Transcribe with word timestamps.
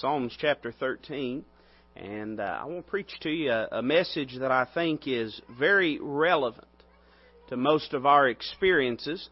Psalms 0.00 0.36
chapter 0.38 0.72
13. 0.72 1.42
And 1.96 2.38
uh, 2.38 2.42
I 2.42 2.64
want 2.66 2.84
to 2.84 2.90
preach 2.90 3.10
to 3.20 3.30
you 3.30 3.50
a, 3.50 3.68
a 3.72 3.82
message 3.82 4.36
that 4.40 4.50
I 4.50 4.66
think 4.74 5.08
is 5.08 5.40
very 5.58 5.98
relevant 6.00 6.66
to 7.48 7.56
most 7.56 7.94
of 7.94 8.04
our 8.04 8.28
experiences. 8.28 9.28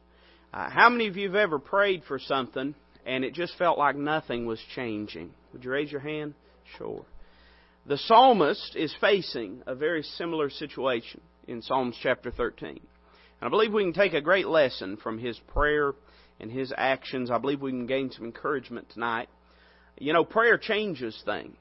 Uh, 0.55 0.71
how 0.71 0.89
many 0.89 1.07
of 1.09 1.17
you 1.19 1.27
have 1.29 1.37
ever 1.37 1.59
prayed 1.59 2.03
for 2.09 2.19
something 2.19 2.75
and 3.05 3.25
it 3.25 3.35
just 3.35 3.59
felt 3.59 3.77
like 3.77 3.97
nothing 3.97 4.47
was 4.47 4.61
changing? 4.75 5.35
Would 5.53 5.65
you 5.65 5.71
raise 5.71 5.93
your 5.93 6.01
hand? 6.01 6.33
Sure. 6.79 7.05
The 7.85 7.99
psalmist 7.99 8.75
is 8.75 8.95
facing 8.99 9.63
a 9.67 9.75
very 9.75 10.03
similar 10.03 10.49
situation 10.49 11.21
in 11.47 11.61
Psalms 11.61 11.99
chapter 12.03 12.31
13. 12.31 12.71
And 12.71 12.79
I 13.43 13.49
believe 13.51 13.75
we 13.75 13.83
can 13.85 13.93
take 13.93 14.15
a 14.15 14.23
great 14.23 14.47
lesson 14.47 14.97
from 14.97 15.19
his 15.19 15.39
prayer 15.53 15.93
and 16.41 16.51
his 16.51 16.73
actions. 16.75 17.31
I 17.31 17.37
believe 17.37 17.61
we 17.61 17.73
can 17.73 17.87
gain 17.87 18.11
some 18.11 18.25
encouragement 18.25 18.89
tonight. 18.95 19.29
You 19.99 20.13
know, 20.13 20.25
prayer 20.25 20.59
changes 20.59 21.21
things. 21.25 21.57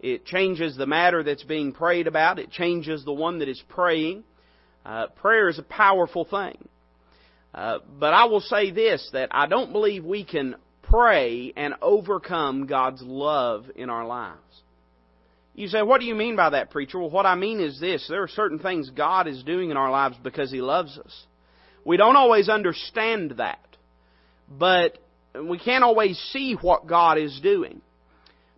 It 0.00 0.24
changes 0.24 0.76
the 0.76 0.86
matter 0.86 1.22
that's 1.22 1.42
being 1.42 1.72
prayed 1.72 2.06
about. 2.06 2.38
It 2.38 2.50
changes 2.50 3.04
the 3.04 3.12
one 3.12 3.40
that 3.40 3.48
is 3.48 3.62
praying. 3.68 4.24
Uh, 4.84 5.08
prayer 5.16 5.48
is 5.48 5.58
a 5.58 5.64
powerful 5.64 6.24
thing. 6.24 6.68
Uh, 7.54 7.78
but 7.98 8.14
I 8.14 8.26
will 8.26 8.40
say 8.40 8.70
this, 8.70 9.08
that 9.12 9.30
I 9.32 9.46
don't 9.46 9.72
believe 9.72 10.04
we 10.04 10.24
can 10.24 10.56
pray 10.82 11.52
and 11.56 11.74
overcome 11.82 12.66
God's 12.66 13.02
love 13.02 13.66
in 13.74 13.90
our 13.90 14.06
lives. 14.06 14.38
You 15.54 15.66
say, 15.66 15.82
what 15.82 16.00
do 16.00 16.06
you 16.06 16.14
mean 16.14 16.36
by 16.36 16.50
that, 16.50 16.70
preacher? 16.70 17.00
Well, 17.00 17.10
what 17.10 17.26
I 17.26 17.34
mean 17.34 17.60
is 17.60 17.80
this. 17.80 18.06
There 18.08 18.22
are 18.22 18.28
certain 18.28 18.60
things 18.60 18.90
God 18.90 19.26
is 19.26 19.42
doing 19.42 19.70
in 19.70 19.76
our 19.76 19.90
lives 19.90 20.16
because 20.22 20.52
He 20.52 20.60
loves 20.60 20.96
us. 20.96 21.26
We 21.84 21.96
don't 21.96 22.16
always 22.16 22.48
understand 22.48 23.34
that. 23.38 23.58
But 24.48 24.98
we 25.34 25.58
can't 25.58 25.84
always 25.84 26.18
see 26.32 26.54
what 26.54 26.86
God 26.86 27.18
is 27.18 27.38
doing. 27.42 27.80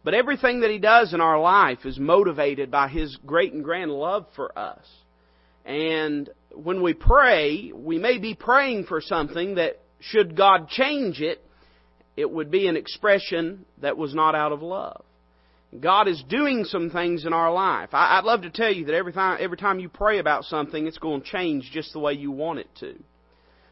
But 0.03 0.15
everything 0.15 0.61
that 0.61 0.71
He 0.71 0.79
does 0.79 1.13
in 1.13 1.21
our 1.21 1.41
life 1.41 1.85
is 1.85 1.99
motivated 1.99 2.71
by 2.71 2.89
His 2.89 3.17
great 3.27 3.53
and 3.53 3.63
grand 3.63 3.91
love 3.91 4.27
for 4.35 4.57
us. 4.59 4.87
And 5.65 6.31
when 6.55 6.83
we 6.83 6.95
pray, 6.95 7.71
we 7.75 7.99
may 7.99 8.19
be 8.19 8.35
praying 8.35 8.85
for 8.85 9.01
something 9.01 9.57
that, 9.57 9.79
should 10.01 10.37
God 10.37 10.69
change 10.69 11.21
it, 11.21 11.45
it 12.17 12.31
would 12.31 12.51
be 12.51 12.67
an 12.67 12.77
expression 12.77 13.67
that 13.83 13.97
was 13.97 14.15
not 14.15 14.35
out 14.35 14.53
of 14.53 14.63
love. 14.63 15.05
God 15.79 16.09
is 16.09 16.23
doing 16.29 16.65
some 16.65 16.91
things 16.91 17.25
in 17.25 17.33
our 17.33 17.53
life. 17.53 17.91
I'd 17.93 18.25
love 18.25 18.43
to 18.43 18.51
tell 18.51 18.73
you 18.73 18.87
that 18.87 18.95
every 18.95 19.13
time, 19.13 19.39
every 19.41 19.57
time 19.57 19.79
you 19.79 19.89
pray 19.89 20.19
about 20.19 20.45
something, 20.45 20.87
it's 20.87 20.99
going 20.99 21.21
to 21.21 21.27
change 21.27 21.71
just 21.73 21.93
the 21.93 22.01
way 22.01 22.15
you 22.15 22.33
want 22.33 22.59
it 22.59 22.69
to. 22.81 22.99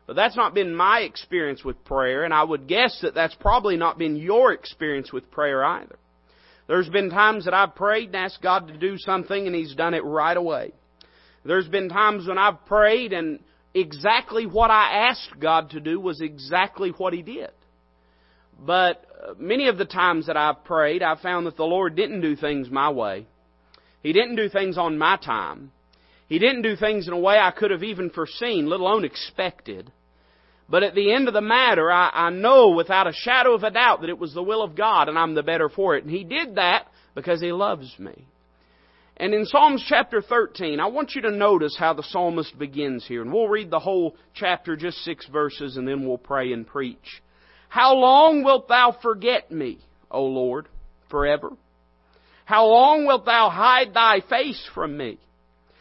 But 0.08 0.16
that's 0.16 0.36
not 0.36 0.54
been 0.54 0.74
my 0.74 1.00
experience 1.00 1.62
with 1.62 1.84
prayer, 1.84 2.24
and 2.24 2.32
I 2.32 2.42
would 2.42 2.66
guess 2.66 2.98
that 3.02 3.14
that's 3.14 3.34
probably 3.34 3.76
not 3.76 3.98
been 3.98 4.16
your 4.16 4.52
experience 4.52 5.12
with 5.12 5.30
prayer 5.30 5.62
either. 5.62 5.96
There's 6.66 6.88
been 6.88 7.10
times 7.10 7.44
that 7.44 7.52
I've 7.52 7.74
prayed 7.74 8.06
and 8.06 8.16
asked 8.16 8.40
God 8.42 8.68
to 8.68 8.78
do 8.78 8.96
something 8.96 9.46
and 9.46 9.54
He's 9.54 9.74
done 9.74 9.92
it 9.92 10.02
right 10.02 10.36
away. 10.36 10.72
There's 11.44 11.68
been 11.68 11.90
times 11.90 12.26
when 12.26 12.38
I've 12.38 12.64
prayed 12.64 13.12
and 13.12 13.40
exactly 13.74 14.46
what 14.46 14.70
I 14.70 15.08
asked 15.10 15.38
God 15.38 15.70
to 15.70 15.80
do 15.80 16.00
was 16.00 16.22
exactly 16.22 16.88
what 16.96 17.12
He 17.12 17.20
did. 17.20 17.50
But 18.58 19.04
uh, 19.22 19.34
many 19.38 19.68
of 19.68 19.76
the 19.76 19.84
times 19.84 20.28
that 20.28 20.38
I've 20.38 20.64
prayed, 20.64 21.02
I've 21.02 21.20
found 21.20 21.46
that 21.46 21.58
the 21.58 21.64
Lord 21.64 21.96
didn't 21.96 22.22
do 22.22 22.34
things 22.34 22.70
my 22.70 22.88
way. 22.88 23.26
He 24.02 24.14
didn't 24.14 24.36
do 24.36 24.48
things 24.48 24.78
on 24.78 24.96
my 24.96 25.18
time. 25.18 25.70
He 26.30 26.38
didn't 26.38 26.62
do 26.62 26.76
things 26.76 27.06
in 27.08 27.12
a 27.12 27.18
way 27.18 27.36
I 27.36 27.50
could 27.50 27.70
have 27.70 27.82
even 27.82 28.08
foreseen, 28.08 28.70
let 28.70 28.80
alone 28.80 29.04
expected. 29.04 29.92
But 30.68 30.82
at 30.82 30.94
the 30.94 31.12
end 31.12 31.28
of 31.28 31.34
the 31.34 31.40
matter, 31.40 31.90
I, 31.90 32.10
I 32.12 32.30
know 32.30 32.70
without 32.70 33.06
a 33.06 33.12
shadow 33.12 33.54
of 33.54 33.62
a 33.62 33.70
doubt 33.70 34.02
that 34.02 34.10
it 34.10 34.18
was 34.18 34.34
the 34.34 34.42
will 34.42 34.62
of 34.62 34.76
God 34.76 35.08
and 35.08 35.18
I'm 35.18 35.34
the 35.34 35.42
better 35.42 35.68
for 35.68 35.96
it. 35.96 36.04
And 36.04 36.12
He 36.12 36.24
did 36.24 36.56
that 36.56 36.86
because 37.14 37.40
He 37.40 37.52
loves 37.52 37.94
me. 37.98 38.26
And 39.16 39.34
in 39.34 39.46
Psalms 39.46 39.84
chapter 39.88 40.22
13, 40.22 40.78
I 40.78 40.86
want 40.86 41.14
you 41.14 41.22
to 41.22 41.30
notice 41.32 41.76
how 41.76 41.92
the 41.92 42.04
psalmist 42.04 42.56
begins 42.56 43.04
here. 43.06 43.22
And 43.22 43.32
we'll 43.32 43.48
read 43.48 43.70
the 43.70 43.80
whole 43.80 44.14
chapter, 44.34 44.76
just 44.76 44.98
six 44.98 45.26
verses, 45.26 45.76
and 45.76 45.88
then 45.88 46.06
we'll 46.06 46.18
pray 46.18 46.52
and 46.52 46.64
preach. 46.66 47.22
How 47.68 47.94
long 47.94 48.44
wilt 48.44 48.68
thou 48.68 48.96
forget 49.02 49.50
me, 49.50 49.78
O 50.10 50.24
Lord, 50.24 50.68
forever? 51.10 51.50
How 52.44 52.66
long 52.66 53.06
wilt 53.06 53.24
thou 53.24 53.50
hide 53.50 53.92
thy 53.92 54.20
face 54.20 54.64
from 54.72 54.96
me? 54.96 55.18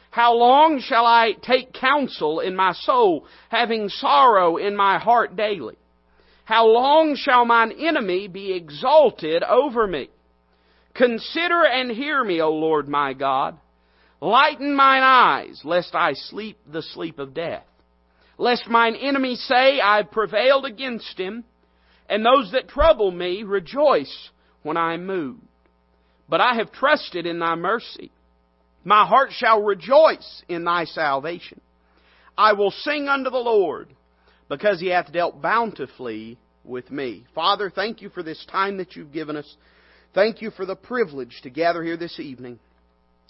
How 0.09 0.33
long 0.33 0.79
shall 0.79 1.05
I 1.05 1.33
take 1.41 1.73
counsel 1.73 2.39
in 2.39 2.55
my 2.55 2.73
soul, 2.73 3.25
having 3.49 3.89
sorrow 3.89 4.57
in 4.57 4.75
my 4.75 4.97
heart 4.97 5.35
daily? 5.35 5.75
How 6.45 6.65
long 6.65 7.15
shall 7.15 7.45
mine 7.45 7.73
enemy 7.77 8.27
be 8.27 8.53
exalted 8.53 9.43
over 9.43 9.85
me? 9.85 10.09
Consider 10.93 11.65
and 11.65 11.91
hear 11.91 12.23
me, 12.23 12.41
O 12.41 12.49
Lord 12.49 12.87
my 12.87 13.13
God. 13.13 13.57
Lighten 14.21 14.73
mine 14.73 15.03
eyes, 15.03 15.61
lest 15.63 15.93
I 15.93 16.13
sleep 16.13 16.57
the 16.65 16.81
sleep 16.81 17.19
of 17.19 17.33
death. 17.33 17.65
Lest 18.37 18.67
mine 18.67 18.95
enemy 18.95 19.35
say, 19.35 19.79
I've 19.79 20.09
prevailed 20.11 20.65
against 20.65 21.19
him, 21.19 21.43
and 22.09 22.25
those 22.25 22.51
that 22.53 22.67
trouble 22.67 23.11
me 23.11 23.43
rejoice 23.43 24.29
when 24.63 24.77
I 24.77 24.93
am 24.93 25.05
moved. 25.05 25.41
But 26.29 26.41
I 26.41 26.55
have 26.55 26.71
trusted 26.71 27.25
in 27.25 27.39
thy 27.39 27.55
mercy. 27.55 28.11
My 28.87 29.05
heart 29.05 29.31
shall 29.33 29.63
rejoice 29.63 30.43
in 30.47 30.63
thy 30.63 30.85
salvation. 30.85 31.59
I 32.37 32.53
will 32.53 32.71
sing 32.71 33.09
unto 33.09 33.29
the 33.29 33.35
Lord 33.35 33.89
because 34.47 34.79
he 34.79 34.87
hath 34.87 35.11
dealt 35.11 35.41
bountifully 35.41 36.37
with 36.63 36.89
me. 36.89 37.25
Father, 37.35 37.69
thank 37.69 38.01
you 38.01 38.07
for 38.07 38.23
this 38.23 38.45
time 38.49 38.77
that 38.77 38.95
you've 38.95 39.11
given 39.11 39.35
us. 39.35 39.57
Thank 40.13 40.41
you 40.41 40.51
for 40.51 40.65
the 40.65 40.77
privilege 40.77 41.41
to 41.43 41.49
gather 41.49 41.83
here 41.83 41.97
this 41.97 42.17
evening. 42.17 42.59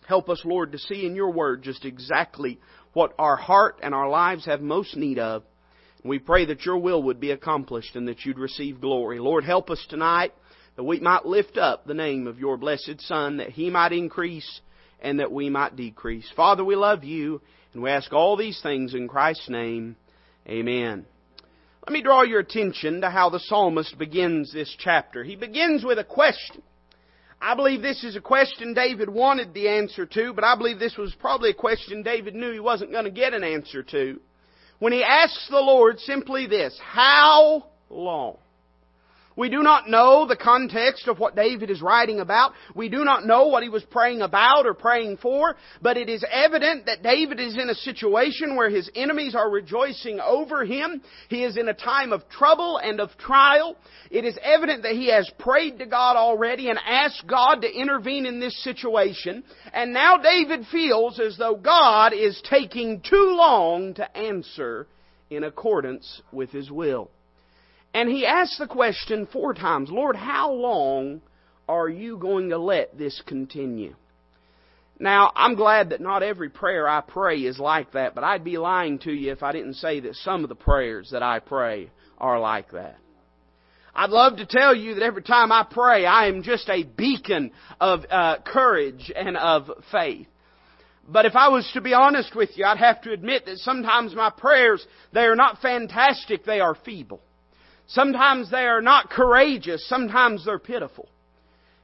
Help 0.08 0.30
us, 0.30 0.44
Lord, 0.46 0.74
to 0.74 0.78
see 0.78 1.08
in 1.08 1.16
your 1.16 1.32
word 1.32 1.64
just 1.64 1.86
exactly 1.86 2.60
what 2.94 3.16
our 3.18 3.36
heart 3.36 3.80
and 3.82 3.96
our 3.96 4.10
lives 4.10 4.46
have 4.46 4.62
most 4.62 4.96
need 4.96 5.18
of. 5.18 5.42
We 6.04 6.20
pray 6.20 6.46
that 6.46 6.66
your 6.68 6.78
will 6.78 7.02
would 7.02 7.20
be 7.20 7.32
accomplished 7.32 7.96
and 7.96 8.08
that 8.10 8.26
you'd 8.26 8.38
receive 8.38 8.80
glory. 8.80 9.18
Lord, 9.18 9.44
help 9.44 9.72
us 9.72 9.84
tonight 9.90 10.34
that 10.76 10.84
we 10.84 11.00
might 11.00 11.26
lift 11.26 11.58
up 11.58 11.88
the 11.88 11.96
name 11.96 12.28
of 12.28 12.38
your 12.38 12.58
blessed 12.58 13.02
Son, 13.02 13.38
that 13.38 13.50
he 13.50 13.72
might 13.72 13.92
increase 13.92 14.62
and 15.02 15.20
that 15.20 15.32
we 15.32 15.50
might 15.50 15.76
decrease. 15.76 16.30
Father, 16.36 16.64
we 16.64 16.76
love 16.76 17.04
you, 17.04 17.42
and 17.74 17.84
we 17.84 17.90
ask 17.90 18.12
all 18.14 18.36
these 18.36 18.60
things 18.62 18.94
in 18.94 19.08
Christ's 19.08 19.50
name. 19.50 19.96
Amen. 20.48 21.06
Let 21.86 21.94
me 21.94 22.02
draw 22.02 22.24
your 22.24 22.40
attention 22.40 23.02
to 23.02 23.10
how 23.10 23.30
the 23.30 23.40
psalmist 23.40 23.98
begins 23.98 24.52
this 24.52 24.76
chapter. 24.78 25.24
He 25.24 25.36
begins 25.36 25.86
with 25.86 26.00
a 26.00 26.04
question. 26.04 26.62
I 27.40 27.56
believe 27.56 27.82
this 27.82 28.04
is 28.04 28.16
a 28.16 28.22
question 28.22 28.74
David 28.74 29.10
wanted 29.10 29.54
the 29.54 29.70
answer 29.70 30.06
to, 30.06 30.34
but 30.34 30.44
I 30.44 30.58
believe 30.58 30.80
this 30.80 30.98
was 30.98 31.14
probably 31.20 31.52
a 31.52 31.54
question 31.54 32.02
David 32.02 32.36
knew 32.36 32.52
he 32.52 32.60
wasn't 32.60 32.92
going 32.92 33.06
to 33.06 33.12
get 33.12 33.34
an 33.34 33.44
answer 33.44 33.84
to. 33.84 34.20
When 34.80 34.92
he 34.92 35.04
asks 35.04 35.48
the 35.50 35.60
Lord 35.60 36.00
simply 36.00 36.48
this, 36.48 36.78
How 36.84 37.68
long? 37.90 38.38
We 39.38 39.50
do 39.50 39.62
not 39.62 39.88
know 39.88 40.26
the 40.26 40.36
context 40.36 41.08
of 41.08 41.20
what 41.20 41.36
David 41.36 41.70
is 41.70 41.80
writing 41.80 42.20
about. 42.20 42.54
We 42.74 42.90
do 42.90 43.06
not 43.06 43.26
know 43.26 43.48
what 43.48 43.62
he 43.62 43.70
was 43.70 43.84
praying 43.84 44.22
about 44.24 44.66
or 44.66 44.74
praying 44.74 45.18
for, 45.18 45.56
but 45.80 45.96
it 45.96 46.10
is 46.10 46.26
evident 46.30 46.88
that 46.88 47.04
David 47.04 47.40
is 47.40 47.56
in 47.56 47.70
a 47.70 47.76
situation 47.76 48.56
where 48.56 48.72
his 48.72 48.90
enemies 48.96 49.36
are 49.36 49.50
rejoicing 49.50 50.20
over 50.20 50.66
him. 50.66 51.04
He 51.30 51.44
is 51.44 51.56
in 51.56 51.70
a 51.70 51.74
time 51.76 52.14
of 52.14 52.28
trouble 52.30 52.80
and 52.84 53.00
of 53.00 53.16
trial. 53.20 53.78
It 54.10 54.26
is 54.26 54.40
evident 54.42 54.82
that 54.82 54.94
he 54.94 55.12
has 55.12 55.30
prayed 55.38 55.78
to 55.80 55.86
God 55.86 56.18
already 56.18 56.70
and 56.70 56.80
asked 56.84 57.28
God 57.28 57.62
to 57.62 57.72
intervene 57.72 58.26
in 58.26 58.40
this 58.40 58.64
situation. 58.64 59.44
And 59.72 59.94
now 59.94 60.18
David 60.18 60.66
feels 60.72 61.20
as 61.20 61.38
though 61.38 61.56
God 61.56 62.12
is 62.12 62.42
taking 62.50 63.02
too 63.08 63.36
long 63.38 63.94
to 63.94 64.18
answer 64.18 64.88
in 65.30 65.44
accordance 65.44 66.24
with 66.32 66.50
his 66.50 66.72
will. 66.72 67.12
And 67.98 68.12
he 68.12 68.28
asked 68.28 68.60
the 68.60 68.68
question 68.68 69.28
four 69.34 69.56
times 69.56 69.90
Lord, 69.90 70.16
how 70.16 70.52
long 70.52 71.20
are 71.68 71.90
you 71.90 72.18
going 72.18 72.50
to 72.50 72.60
let 72.60 72.96
this 72.96 73.20
continue? 73.26 73.96
Now, 75.00 75.32
I'm 75.36 75.56
glad 75.56 75.90
that 75.90 76.00
not 76.00 76.22
every 76.22 76.50
prayer 76.50 76.88
I 76.88 77.02
pray 77.02 77.40
is 77.40 77.58
like 77.58 77.94
that, 77.94 78.14
but 78.14 78.24
I'd 78.24 78.44
be 78.44 78.60
lying 78.60 79.00
to 79.00 79.12
you 79.12 79.32
if 79.32 79.42
I 79.42 79.52
didn't 79.52 79.78
say 79.78 80.00
that 80.02 80.14
some 80.14 80.44
of 80.44 80.50
the 80.50 80.54
prayers 80.54 81.10
that 81.12 81.24
I 81.24 81.40
pray 81.40 81.90
are 82.20 82.40
like 82.40 82.70
that. 82.74 83.00
I'd 83.96 84.12
love 84.12 84.38
to 84.38 84.46
tell 84.46 84.76
you 84.76 84.94
that 84.94 85.04
every 85.04 85.24
time 85.24 85.52
I 85.52 85.66
pray, 85.68 86.06
I 86.06 86.28
am 86.28 86.44
just 86.44 86.70
a 86.70 86.84
beacon 86.84 87.50
of 87.82 88.02
uh, 88.12 88.36
courage 88.46 89.12
and 89.16 89.36
of 89.36 89.72
faith. 89.92 90.28
But 91.10 91.26
if 91.26 91.36
I 91.36 91.48
was 91.48 91.68
to 91.74 91.82
be 91.82 91.96
honest 91.96 92.36
with 92.36 92.52
you, 92.58 92.66
I'd 92.66 92.78
have 92.78 93.02
to 93.02 93.12
admit 93.12 93.48
that 93.48 93.58
sometimes 93.58 94.14
my 94.14 94.30
prayers, 94.30 94.86
they 95.14 95.22
are 95.22 95.36
not 95.36 95.64
fantastic, 95.64 96.46
they 96.46 96.60
are 96.60 96.76
feeble. 96.86 97.22
Sometimes 97.88 98.52
they 98.52 98.66
are 98.66 98.82
not 98.82 99.10
courageous. 99.10 99.88
Sometimes 99.88 100.46
they're 100.46 100.60
pitiful. 100.60 101.08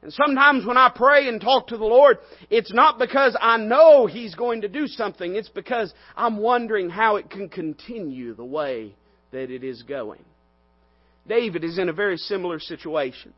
And 0.01 0.11
sometimes 0.11 0.65
when 0.65 0.75
I 0.75 0.91
pray 0.94 1.29
and 1.29 1.39
talk 1.39 1.67
to 1.67 1.77
the 1.77 1.85
Lord, 1.85 2.17
it's 2.50 2.73
not 2.73 3.00
because 3.00 3.38
I 3.39 3.55
know 3.57 4.05
He's 4.05 4.35
going 4.35 4.61
to 4.61 4.67
do 4.67 4.85
something. 4.88 5.35
It's 5.35 5.50
because 5.50 5.94
I'm 6.17 6.38
wondering 6.38 6.89
how 6.89 7.15
it 7.15 7.29
can 7.29 7.47
continue 7.47 8.33
the 8.33 8.44
way 8.44 8.95
that 9.31 9.50
it 9.50 9.63
is 9.63 9.81
going. 9.83 10.23
David 11.25 11.63
is 11.63 11.79
in 11.79 11.88
a 11.88 11.94
very 11.94 12.17
similar 12.17 12.59
situation. 12.59 13.33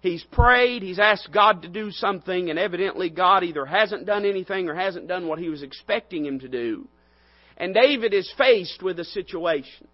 He's 0.00 0.24
prayed, 0.32 0.82
he's 0.82 1.00
asked 1.00 1.28
God 1.32 1.62
to 1.62 1.68
do 1.68 1.90
something, 1.90 2.48
and 2.48 2.58
evidently 2.58 3.10
God 3.10 3.42
either 3.42 3.66
hasn't 3.66 4.06
done 4.06 4.24
anything 4.24 4.68
or 4.68 4.74
hasn't 4.74 5.08
done 5.08 5.26
what 5.26 5.40
he 5.40 5.48
was 5.48 5.62
expecting 5.62 6.24
him 6.24 6.38
to 6.40 6.48
do. 6.48 6.88
And 7.56 7.74
David 7.74 8.14
is 8.14 8.32
faced 8.38 8.82
with 8.82 8.98
a 9.00 9.04
situation. 9.04 9.88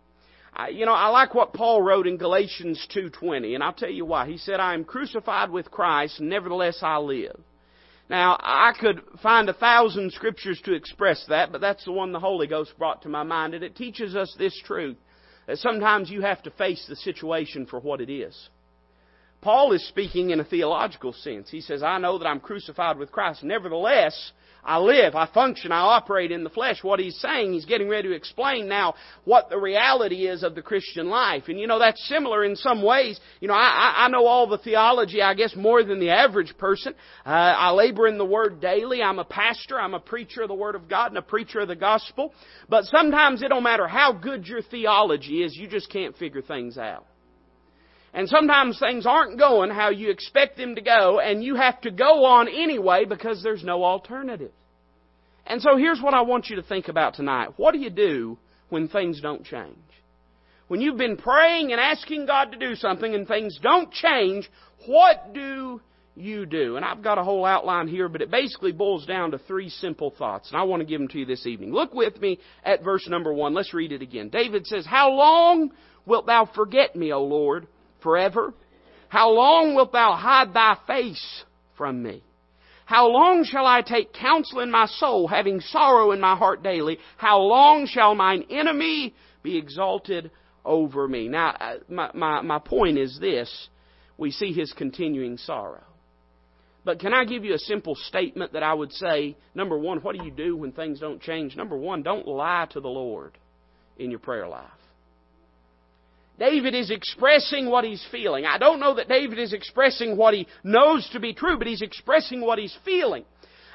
I, 0.57 0.69
you 0.69 0.87
know, 0.87 0.93
I 0.93 1.09
like 1.09 1.35
what 1.35 1.53
Paul 1.53 1.83
wrote 1.83 2.07
in 2.07 2.17
Galatians 2.17 2.87
2:20, 2.95 3.55
and 3.55 3.63
I'll 3.63 3.73
tell 3.73 3.91
you 3.91 4.05
why. 4.05 4.27
He 4.27 4.39
said, 4.39 4.61
"I 4.61 4.75
am 4.75 4.85
crucified 4.85 5.51
with 5.51 5.71
Christ, 5.71 6.21
nevertheless 6.21 6.79
I 6.83 6.99
live." 6.99 7.41
Now, 8.09 8.37
I 8.39 8.73
could 8.79 9.03
find 9.23 9.49
a 9.49 9.55
thousand 9.55 10.13
scriptures 10.13 10.61
to 10.65 10.75
express 10.75 11.25
that, 11.27 11.51
but 11.51 11.61
that's 11.61 11.85
the 11.85 11.93
one 11.93 12.13
the 12.13 12.21
Holy 12.21 12.47
Ghost 12.47 12.79
brought 12.79 13.03
to 13.03 13.09
my 13.09 13.23
mind, 13.23 13.55
and 13.55 13.65
it 13.65 13.75
teaches 13.75 14.15
us 14.15 14.35
this 14.39 14.57
truth 14.65 14.99
that 15.47 15.59
sometimes 15.59 16.11
you 16.11 16.21
have 16.21 16.43
to 16.43 16.51
face 16.51 16.85
the 16.87 16.97
situation 16.97 17.67
for 17.67 17.81
what 17.81 18.01
it 18.01 18.11
is. 18.11 18.51
Paul 19.41 19.73
is 19.73 19.87
speaking 19.89 20.31
in 20.31 20.41
a 20.41 20.45
theological 20.45 21.13
sense. 21.13 21.51
He 21.51 21.61
says, 21.61 21.83
I 21.83 21.99
know 21.99 22.19
that 22.19 22.27
I'm 22.27 22.41
crucified 22.41 22.97
with 22.97 23.13
Christ. 23.13 23.43
Nevertheless, 23.43 24.33
I 24.65 24.79
live, 24.79 25.15
I 25.15 25.27
function, 25.27 25.73
I 25.73 25.81
operate 25.81 26.33
in 26.33 26.43
the 26.43 26.51
flesh. 26.51 26.83
What 26.83 26.99
he's 26.99 27.19
saying, 27.21 27.53
he's 27.53 27.67
getting 27.67 27.89
ready 27.89 28.09
to 28.09 28.15
explain 28.15 28.67
now 28.67 28.95
what 29.25 29.51
the 29.51 29.59
reality 29.59 30.27
is 30.27 30.43
of 30.43 30.55
the 30.55 30.63
Christian 30.63 31.09
life. 31.09 31.45
And 31.49 31.61
you 31.61 31.67
know, 31.67 31.79
that's 31.79 32.07
similar 32.09 32.45
in 32.45 32.57
some 32.57 32.83
ways. 32.83 33.21
You 33.41 33.49
know, 33.49 33.55
I, 33.55 34.05
I 34.05 34.09
know 34.09 34.27
all 34.27 34.47
the 34.47 34.59
theology, 34.59 35.21
I 35.21 35.35
guess, 35.35 35.55
more 35.55 35.85
than 35.85 36.01
the 36.01 36.11
average 36.11 36.57
person. 36.57 36.95
Uh, 37.27 37.29
I 37.29 37.71
labor 37.73 38.07
in 38.07 38.17
the 38.17 38.25
Word 38.25 38.61
daily. 38.61 39.03
I'm 39.03 39.19
a 39.19 39.25
pastor. 39.25 39.79
I'm 39.79 39.95
a 39.95 40.01
preacher 40.01 40.43
of 40.43 40.49
the 40.49 40.55
Word 40.55 40.75
of 40.75 40.89
God 40.89 41.09
and 41.09 41.19
a 41.19 41.23
preacher 41.23 41.61
of 41.61 41.69
the 41.69 41.77
gospel. 41.77 42.33
But 42.69 42.85
sometimes 42.85 43.43
it 43.43 43.49
don't 43.49 43.63
matter 43.63 43.87
how 43.87 44.13
good 44.13 44.47
your 44.47 44.63
theology 44.63 45.43
is, 45.43 45.55
you 45.55 45.69
just 45.69 45.91
can't 45.91 46.17
figure 46.17 46.43
things 46.43 46.79
out. 46.79 47.07
And 48.15 48.29
sometimes 48.29 48.79
things 48.79 49.07
aren't 49.07 49.41
going 49.41 49.71
how 49.71 49.91
you 49.91 50.09
expect 50.11 50.57
them 50.57 50.77
to 50.77 50.81
go, 50.81 51.19
and 51.19 51.43
you 51.43 51.57
have 51.57 51.81
to 51.81 51.91
go 51.91 52.25
on 52.25 52.49
anyway 52.49 53.05
because 53.05 53.43
there's 53.43 53.65
no 53.65 53.83
alternative. 53.83 54.53
And 55.47 55.61
so 55.61 55.77
here's 55.77 56.01
what 56.01 56.15
I 56.15 56.23
want 56.23 56.49
you 56.49 56.57
to 56.57 56.63
think 56.63 56.87
about 56.87 57.15
tonight. 57.15 57.51
What 57.57 57.73
do 57.73 57.81
you 57.81 57.91
do 57.91 58.39
when 58.69 58.87
things 58.87 59.21
don't 59.21 59.45
change? 59.45 59.77
When 60.69 60.81
you've 60.81 60.97
been 60.97 61.17
praying 61.17 61.73
and 61.73 61.81
asking 61.81 62.27
God 62.27 62.53
to 62.53 62.59
do 62.59 62.77
something 62.77 63.15
and 63.15 63.27
things 63.27 63.59
don't 63.61 63.93
change, 63.93 64.49
what 64.87 65.35
do 65.35 65.81
you 66.15 66.47
do? 66.47 66.77
And 66.77 66.85
I've 66.85 67.03
got 67.03 67.19
a 67.19 67.25
whole 67.25 67.45
outline 67.45 67.89
here, 67.89 68.09
but 68.09 68.23
it 68.23 68.31
basically 68.31 68.73
boils 68.73 69.05
down 69.07 69.33
to 69.33 69.39
three 69.39 69.69
simple 69.69 70.15
thoughts, 70.17 70.51
and 70.51 70.59
I 70.59 70.63
want 70.63 70.81
to 70.81 70.87
give 70.87 71.01
them 71.01 71.09
to 71.09 71.19
you 71.19 71.27
this 71.27 71.47
evening. 71.47 71.73
Look 71.73 71.93
with 71.93 72.19
me 72.21 72.39
at 72.65 72.85
verse 72.85 73.07
number 73.09 73.33
one. 73.33 73.55
Let's 73.55 73.75
read 73.75 73.91
it 73.91 74.03
again. 74.03 74.29
David 74.29 74.67
says, 74.67 74.87
How 74.87 75.11
long 75.11 75.73
wilt 76.07 76.27
thou 76.27 76.49
forget 76.55 76.95
me, 76.95 77.13
O 77.13 77.25
Lord? 77.25 77.67
Forever? 78.05 78.55
How 79.09 79.31
long 79.31 79.75
wilt 79.75 79.91
thou 79.91 80.13
hide 80.13 80.55
thy 80.55 80.77
face 80.87 81.45
from 81.77 82.01
me? 82.03 82.23
How 82.87 83.09
long 83.09 83.45
shall 83.45 83.67
I 83.67 83.83
take 83.83 84.13
counsel 84.13 84.61
in 84.61 84.71
my 84.71 84.87
soul, 84.87 85.27
having 85.27 85.61
sorrow 85.61 86.13
in 86.13 86.21
my 86.21 86.37
heart 86.37 86.63
daily? 86.63 86.99
How 87.17 87.39
long 87.41 87.87
shall 87.87 88.15
mine 88.15 88.45
enemy 88.51 89.15
be 89.43 89.57
exalted 89.57 90.31
over 90.65 91.09
me? 91.09 91.29
Now, 91.29 91.57
uh, 91.59 91.77
my, 91.89 92.11
my, 92.15 92.43
my 92.43 92.59
point 92.59 92.99
is 92.99 93.19
this. 93.21 93.69
We 94.19 94.31
see 94.31 94.53
his 94.53 94.73
continuing 94.73 95.39
sorrow. 95.39 95.83
But 96.85 97.01
can 97.01 97.15
I 97.15 97.25
give 97.25 97.45
you 97.45 97.55
a 97.55 97.59
simple 97.59 97.95
statement 97.95 98.53
that 98.53 98.63
I 98.63 98.75
would 98.75 98.93
say? 98.93 99.37
Number 99.55 99.79
one, 99.79 99.99
what 99.99 100.17
do 100.17 100.23
you 100.23 100.31
do 100.31 100.55
when 100.57 100.73
things 100.73 101.01
don't 101.01 101.23
change? 101.23 101.57
Number 101.57 101.77
one, 101.77 102.03
don't 102.03 102.29
lie 102.29 102.67
to 102.73 102.81
the 102.81 102.89
Lord 102.89 103.39
in 103.99 104.11
your 104.11 104.21
prayer 104.21 104.47
life. 104.47 104.69
David 106.39 106.75
is 106.75 106.91
expressing 106.91 107.71
what 107.71 107.85
he's 107.85 108.05
feeling. 108.11 108.45
I 108.45 108.59
don't 108.59 108.81
know 108.81 108.95
that 108.97 109.09
David 109.09 109.39
is 109.39 109.53
expressing 109.53 110.17
what 110.17 110.35
he 110.35 110.47
knows 110.65 111.09
to 111.13 111.21
be 111.21 111.33
true, 111.33 111.59
but 111.59 111.67
he's 111.67 111.83
expressing 111.83 112.41
what 112.41 112.59
he's 112.59 112.77
feeling. 112.85 113.25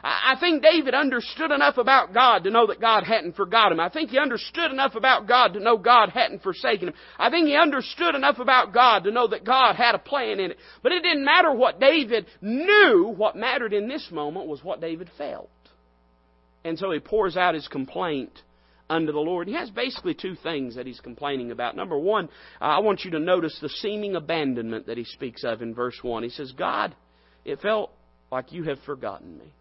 I 0.01 0.37
think 0.39 0.63
David 0.63 0.93
understood 0.93 1.51
enough 1.51 1.77
about 1.77 2.13
God 2.13 2.45
to 2.45 2.49
know 2.49 2.67
that 2.67 2.79
God 2.79 3.03
hadn't 3.03 3.35
forgot 3.35 3.71
him. 3.71 3.81
I 3.81 3.89
think 3.89 4.11
he 4.11 4.17
understood 4.17 4.71
enough 4.71 4.95
about 4.95 5.27
God 5.27 5.53
to 5.53 5.59
know 5.59 5.77
God 5.77 6.09
hadn't 6.09 6.41
forsaken 6.41 6.89
him. 6.89 6.93
I 7.17 7.29
think 7.29 7.47
he 7.47 7.57
understood 7.57 8.15
enough 8.15 8.39
about 8.39 8.73
God 8.73 9.03
to 9.03 9.11
know 9.11 9.27
that 9.27 9.43
God 9.43 9.75
had 9.75 9.95
a 9.95 9.99
plan 9.99 10.39
in 10.39 10.51
it. 10.51 10.57
But 10.81 10.93
it 10.93 11.03
didn't 11.03 11.25
matter 11.25 11.51
what 11.51 11.81
David 11.81 12.27
knew. 12.41 13.13
What 13.15 13.35
mattered 13.35 13.73
in 13.73 13.89
this 13.89 14.09
moment 14.09 14.47
was 14.47 14.63
what 14.63 14.79
David 14.79 15.09
felt. 15.17 15.49
And 16.63 16.79
so 16.79 16.91
he 16.91 16.99
pours 16.99 17.35
out 17.35 17.53
his 17.53 17.67
complaint 17.67 18.31
unto 18.89 19.11
the 19.11 19.19
Lord. 19.19 19.47
He 19.47 19.53
has 19.53 19.69
basically 19.69 20.13
two 20.13 20.35
things 20.35 20.75
that 20.75 20.87
he's 20.87 20.99
complaining 20.99 21.51
about. 21.51 21.75
Number 21.75 21.97
one, 21.97 22.25
uh, 22.59 22.65
I 22.65 22.79
want 22.79 23.03
you 23.03 23.11
to 23.11 23.19
notice 23.19 23.57
the 23.61 23.69
seeming 23.69 24.15
abandonment 24.15 24.87
that 24.87 24.97
he 24.97 25.03
speaks 25.03 25.43
of 25.43 25.61
in 25.61 25.75
verse 25.75 25.97
1. 26.01 26.23
He 26.23 26.29
says, 26.29 26.51
God, 26.51 26.95
it 27.45 27.61
felt 27.61 27.91
like 28.31 28.51
you 28.51 28.63
have 28.63 28.79
forgotten 28.85 29.37
me. 29.37 29.53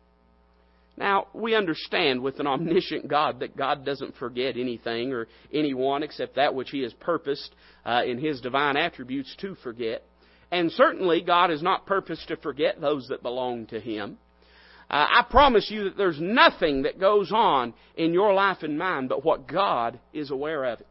Now, 0.96 1.28
we 1.32 1.54
understand 1.54 2.22
with 2.22 2.40
an 2.40 2.46
omniscient 2.46 3.06
God 3.06 3.40
that 3.40 3.56
God 3.56 3.84
doesn't 3.84 4.16
forget 4.16 4.56
anything 4.56 5.12
or 5.12 5.28
anyone 5.52 6.02
except 6.02 6.36
that 6.36 6.54
which 6.54 6.70
He 6.70 6.82
has 6.82 6.92
purposed 6.94 7.54
uh, 7.86 8.02
in 8.04 8.19
His 8.19 8.40
divine 8.40 8.76
attributes 8.76 9.34
to 9.40 9.54
forget. 9.62 10.02
And 10.50 10.72
certainly, 10.72 11.22
God 11.22 11.50
has 11.50 11.62
not 11.62 11.86
purposed 11.86 12.28
to 12.28 12.36
forget 12.36 12.80
those 12.80 13.06
that 13.08 13.22
belong 13.22 13.66
to 13.66 13.78
Him. 13.78 14.19
Uh, 14.90 15.06
I 15.08 15.26
promise 15.29 15.70
you 15.70 15.85
that 15.85 15.96
there's 15.96 16.20
nothing 16.20 16.82
that 16.82 16.99
goes 16.99 17.31
on 17.31 17.75
in 17.96 18.12
your 18.12 18.32
life 18.32 18.58
and 18.62 18.79
mine 18.79 19.08
but 19.08 19.25
what 19.25 19.46
God 19.46 19.99
is 20.12 20.31
aware 20.31 20.64
of 20.64 20.81
it. 20.81 20.87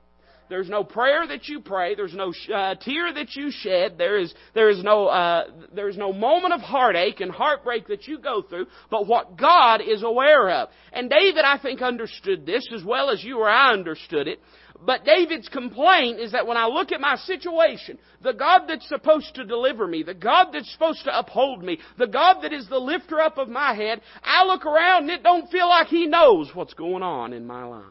There's 0.50 0.70
no 0.70 0.84
prayer 0.84 1.28
that 1.28 1.48
you 1.48 1.60
pray. 1.60 1.96
There's 1.96 2.14
no 2.14 2.32
uh, 2.54 2.76
tear 2.76 3.14
that 3.14 3.36
you 3.36 3.52
shed. 3.52 3.98
There 3.98 4.18
is 4.18 4.34
there 4.54 4.70
is 4.70 4.82
no 4.82 5.08
uh, 5.08 5.48
there 5.74 5.90
is 5.90 5.98
no 5.98 6.14
moment 6.14 6.54
of 6.54 6.62
heartache 6.62 7.20
and 7.20 7.32
heartbreak 7.32 7.88
that 7.88 8.08
you 8.08 8.20
go 8.20 8.42
through. 8.42 8.68
But 8.90 9.08
what 9.08 9.38
God 9.38 9.82
is 9.82 10.04
aware 10.04 10.50
of, 10.50 10.70
and 10.94 11.10
David, 11.10 11.44
I 11.44 11.58
think, 11.58 11.82
understood 11.82 12.46
this 12.46 12.66
as 12.74 12.84
well 12.84 13.10
as 13.10 13.24
you 13.24 13.40
or 13.40 13.50
I 13.50 13.74
understood 13.74 14.28
it. 14.28 14.40
But 14.86 15.06
David's 15.06 15.50
complaint 15.50 16.20
is 16.20 16.32
that 16.34 16.46
when 16.46 16.58
I 16.58 16.68
look 16.68 16.92
at 16.92 17.02
my 17.02 17.16
situation, 17.16 17.98
the 18.22 18.34
God 18.34 18.64
that's 18.68 18.88
supposed 18.88 19.34
to 19.36 19.46
deliver 19.46 19.88
me, 19.88 20.04
the 20.04 20.14
God 20.14 20.50
that's 20.54 20.72
supposed 20.72 21.04
to 21.06 21.18
uphold 21.18 21.64
me, 21.64 21.80
the 21.98 22.08
God 22.08 22.42
that 22.42 22.54
is 22.54 22.68
the 22.70 22.78
lifter 22.78 23.20
up 23.20 23.38
of 23.38 23.50
my 23.50 23.74
head, 23.74 24.02
I 24.24 24.46
look 24.46 24.66
around 24.66 25.04
and 25.04 25.12
it 25.12 25.24
don't 25.24 25.50
feel 25.50 25.68
like 25.68 25.88
He 25.88 26.06
knows 26.06 26.52
what's 26.54 26.74
going 26.74 27.04
on 27.04 27.34
in 27.34 27.48
my 27.48 27.64
life. 27.64 27.84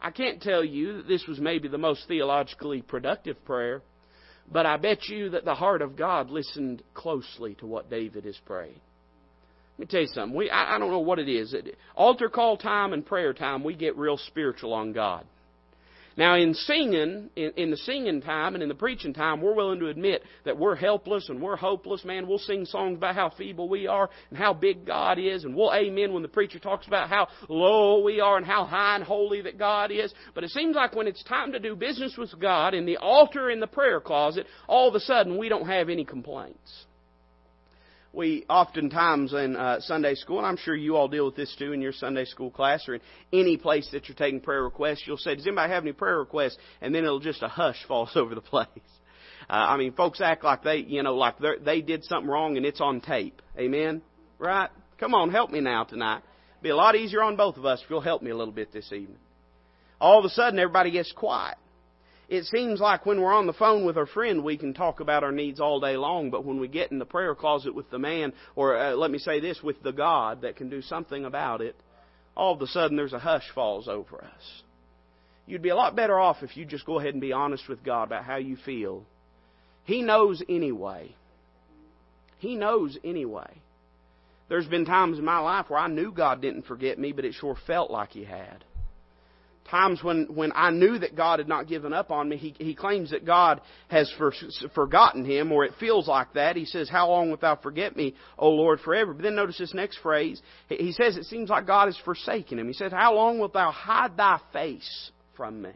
I 0.00 0.10
can't 0.10 0.40
tell 0.40 0.64
you 0.64 0.98
that 0.98 1.08
this 1.08 1.26
was 1.26 1.40
maybe 1.40 1.68
the 1.68 1.78
most 1.78 2.06
theologically 2.06 2.82
productive 2.82 3.44
prayer, 3.44 3.82
but 4.50 4.66
I 4.66 4.76
bet 4.76 5.08
you 5.08 5.30
that 5.30 5.44
the 5.44 5.54
heart 5.54 5.82
of 5.82 5.96
God 5.96 6.30
listened 6.30 6.82
closely 6.94 7.54
to 7.56 7.66
what 7.66 7.90
David 7.90 8.24
is 8.24 8.38
praying. 8.46 8.80
Let 9.78 9.78
me 9.78 9.86
tell 9.86 10.00
you 10.02 10.08
something. 10.08 10.36
We, 10.36 10.48
I, 10.48 10.76
I 10.76 10.78
don't 10.78 10.90
know 10.90 11.00
what 11.00 11.18
it 11.18 11.28
is. 11.28 11.54
Altar 11.96 12.28
call 12.28 12.56
time 12.56 12.92
and 12.92 13.04
prayer 13.04 13.34
time, 13.34 13.64
we 13.64 13.74
get 13.74 13.96
real 13.96 14.16
spiritual 14.16 14.72
on 14.72 14.92
God. 14.92 15.26
Now, 16.16 16.36
in 16.36 16.54
singing, 16.54 17.28
in, 17.36 17.52
in, 17.56 17.70
the 17.70 17.76
singing 17.76 18.22
time 18.22 18.54
and 18.54 18.62
in 18.62 18.70
the 18.70 18.74
preaching 18.74 19.12
time, 19.12 19.42
we're 19.42 19.54
willing 19.54 19.80
to 19.80 19.88
admit 19.88 20.22
that 20.46 20.56
we're 20.56 20.74
helpless 20.74 21.28
and 21.28 21.42
we're 21.42 21.56
hopeless. 21.56 22.06
Man, 22.06 22.26
we'll 22.26 22.38
sing 22.38 22.64
songs 22.64 22.96
about 22.96 23.14
how 23.14 23.30
feeble 23.36 23.68
we 23.68 23.86
are 23.86 24.08
and 24.30 24.38
how 24.38 24.54
big 24.54 24.86
God 24.86 25.18
is, 25.18 25.44
and 25.44 25.54
we'll 25.54 25.74
amen 25.74 26.14
when 26.14 26.22
the 26.22 26.28
preacher 26.28 26.58
talks 26.58 26.86
about 26.86 27.10
how 27.10 27.28
low 27.50 28.02
we 28.02 28.20
are 28.20 28.38
and 28.38 28.46
how 28.46 28.64
high 28.64 28.96
and 28.96 29.04
holy 29.04 29.42
that 29.42 29.58
God 29.58 29.90
is. 29.90 30.14
But 30.34 30.44
it 30.44 30.50
seems 30.50 30.74
like 30.74 30.94
when 30.94 31.06
it's 31.06 31.22
time 31.24 31.52
to 31.52 31.58
do 31.58 31.76
business 31.76 32.16
with 32.16 32.38
God 32.40 32.72
in 32.72 32.86
the 32.86 32.96
altar 32.96 33.50
in 33.50 33.60
the 33.60 33.66
prayer 33.66 34.00
closet, 34.00 34.46
all 34.68 34.88
of 34.88 34.94
a 34.94 35.00
sudden 35.00 35.36
we 35.36 35.50
don't 35.50 35.68
have 35.68 35.90
any 35.90 36.06
complaints 36.06 36.85
we 38.16 38.44
oftentimes 38.48 39.34
in 39.34 39.56
uh, 39.56 39.78
Sunday 39.80 40.14
school, 40.14 40.38
and 40.38 40.46
I'm 40.46 40.56
sure 40.56 40.74
you 40.74 40.96
all 40.96 41.06
deal 41.06 41.26
with 41.26 41.36
this 41.36 41.54
too 41.58 41.72
in 41.72 41.82
your 41.82 41.92
Sunday 41.92 42.24
school 42.24 42.50
class 42.50 42.88
or 42.88 42.94
in 42.94 43.00
any 43.32 43.58
place 43.58 43.88
that 43.92 44.08
you're 44.08 44.16
taking 44.16 44.40
prayer 44.40 44.62
requests, 44.62 45.02
you'll 45.04 45.18
say, 45.18 45.34
"Does 45.34 45.46
anybody 45.46 45.72
have 45.72 45.84
any 45.84 45.92
prayer 45.92 46.18
requests?" 46.18 46.56
And 46.80 46.94
then 46.94 47.04
it'll 47.04 47.20
just 47.20 47.42
a 47.42 47.48
hush 47.48 47.84
falls 47.88 48.16
over 48.16 48.34
the 48.34 48.40
place. 48.40 48.68
Uh, 49.48 49.52
I 49.52 49.76
mean, 49.76 49.92
folks 49.92 50.20
act 50.20 50.42
like 50.42 50.64
they, 50.64 50.78
you 50.78 51.02
know, 51.02 51.14
like 51.14 51.36
they 51.64 51.82
did 51.82 52.04
something 52.04 52.28
wrong 52.28 52.56
and 52.56 52.64
it's 52.64 52.80
on 52.80 53.00
tape. 53.00 53.40
Amen. 53.56 54.02
Right? 54.38 54.70
Come 54.98 55.14
on, 55.14 55.30
help 55.30 55.50
me 55.50 55.60
now 55.60 55.84
tonight. 55.84 56.22
Be 56.62 56.70
a 56.70 56.76
lot 56.76 56.96
easier 56.96 57.22
on 57.22 57.36
both 57.36 57.56
of 57.58 57.64
us 57.64 57.80
if 57.84 57.90
you'll 57.90 58.00
help 58.00 58.22
me 58.22 58.30
a 58.30 58.36
little 58.36 58.52
bit 58.52 58.72
this 58.72 58.90
evening. 58.92 59.18
All 60.00 60.18
of 60.18 60.24
a 60.24 60.30
sudden, 60.30 60.58
everybody 60.58 60.90
gets 60.90 61.12
quiet 61.12 61.58
it 62.28 62.44
seems 62.44 62.80
like 62.80 63.06
when 63.06 63.20
we're 63.20 63.32
on 63.32 63.46
the 63.46 63.52
phone 63.52 63.84
with 63.84 63.96
our 63.96 64.06
friend, 64.06 64.42
we 64.42 64.56
can 64.56 64.74
talk 64.74 65.00
about 65.00 65.22
our 65.22 65.32
needs 65.32 65.60
all 65.60 65.78
day 65.78 65.96
long, 65.96 66.30
but 66.30 66.44
when 66.44 66.58
we 66.58 66.66
get 66.66 66.90
in 66.90 66.98
the 66.98 67.04
prayer 67.04 67.34
closet 67.34 67.74
with 67.74 67.88
the 67.90 67.98
man, 67.98 68.32
or 68.56 68.76
uh, 68.76 68.92
let 68.94 69.10
me 69.10 69.18
say 69.18 69.38
this, 69.38 69.62
with 69.62 69.80
the 69.82 69.92
God 69.92 70.42
that 70.42 70.56
can 70.56 70.68
do 70.68 70.82
something 70.82 71.24
about 71.24 71.60
it, 71.60 71.76
all 72.36 72.54
of 72.54 72.60
a 72.60 72.66
sudden 72.66 72.96
there's 72.96 73.12
a 73.12 73.18
hush 73.18 73.48
falls 73.54 73.86
over 73.86 74.24
us. 74.24 74.62
You'd 75.46 75.62
be 75.62 75.68
a 75.68 75.76
lot 75.76 75.94
better 75.94 76.18
off 76.18 76.42
if 76.42 76.56
you 76.56 76.64
just 76.64 76.84
go 76.84 76.98
ahead 76.98 77.14
and 77.14 77.20
be 77.20 77.32
honest 77.32 77.68
with 77.68 77.84
God 77.84 78.04
about 78.04 78.24
how 78.24 78.36
you 78.36 78.56
feel. 78.56 79.04
He 79.84 80.02
knows 80.02 80.42
anyway. 80.48 81.14
He 82.38 82.56
knows 82.56 82.98
anyway. 83.04 83.50
There's 84.48 84.66
been 84.66 84.84
times 84.84 85.18
in 85.18 85.24
my 85.24 85.38
life 85.38 85.66
where 85.68 85.78
I 85.78 85.86
knew 85.86 86.12
God 86.12 86.42
didn't 86.42 86.66
forget 86.66 86.98
me, 86.98 87.12
but 87.12 87.24
it 87.24 87.34
sure 87.34 87.56
felt 87.66 87.90
like 87.90 88.10
He 88.10 88.24
had. 88.24 88.64
Times 89.66 90.02
when, 90.02 90.26
when 90.34 90.52
I 90.54 90.70
knew 90.70 90.98
that 90.98 91.16
God 91.16 91.38
had 91.38 91.48
not 91.48 91.68
given 91.68 91.92
up 91.92 92.10
on 92.10 92.28
me, 92.28 92.36
he, 92.36 92.54
he 92.58 92.74
claims 92.74 93.10
that 93.10 93.24
God 93.24 93.60
has 93.88 94.12
for, 94.16 94.32
forgotten 94.74 95.24
him, 95.24 95.52
or 95.52 95.64
it 95.64 95.72
feels 95.78 96.08
like 96.08 96.32
that. 96.34 96.56
He 96.56 96.64
says, 96.64 96.88
How 96.88 97.08
long 97.08 97.28
wilt 97.28 97.40
thou 97.40 97.56
forget 97.56 97.96
me, 97.96 98.14
O 98.38 98.50
Lord, 98.50 98.80
forever? 98.80 99.14
But 99.14 99.22
then 99.22 99.36
notice 99.36 99.58
this 99.58 99.74
next 99.74 99.98
phrase. 99.98 100.40
He 100.68 100.92
says, 100.92 101.16
It 101.16 101.24
seems 101.24 101.50
like 101.50 101.66
God 101.66 101.86
has 101.86 101.98
forsaken 102.04 102.58
him. 102.58 102.66
He 102.66 102.72
says, 102.72 102.92
How 102.92 103.14
long 103.14 103.38
wilt 103.38 103.52
thou 103.52 103.70
hide 103.70 104.16
thy 104.16 104.40
face 104.52 105.10
from 105.36 105.62
me? 105.62 105.70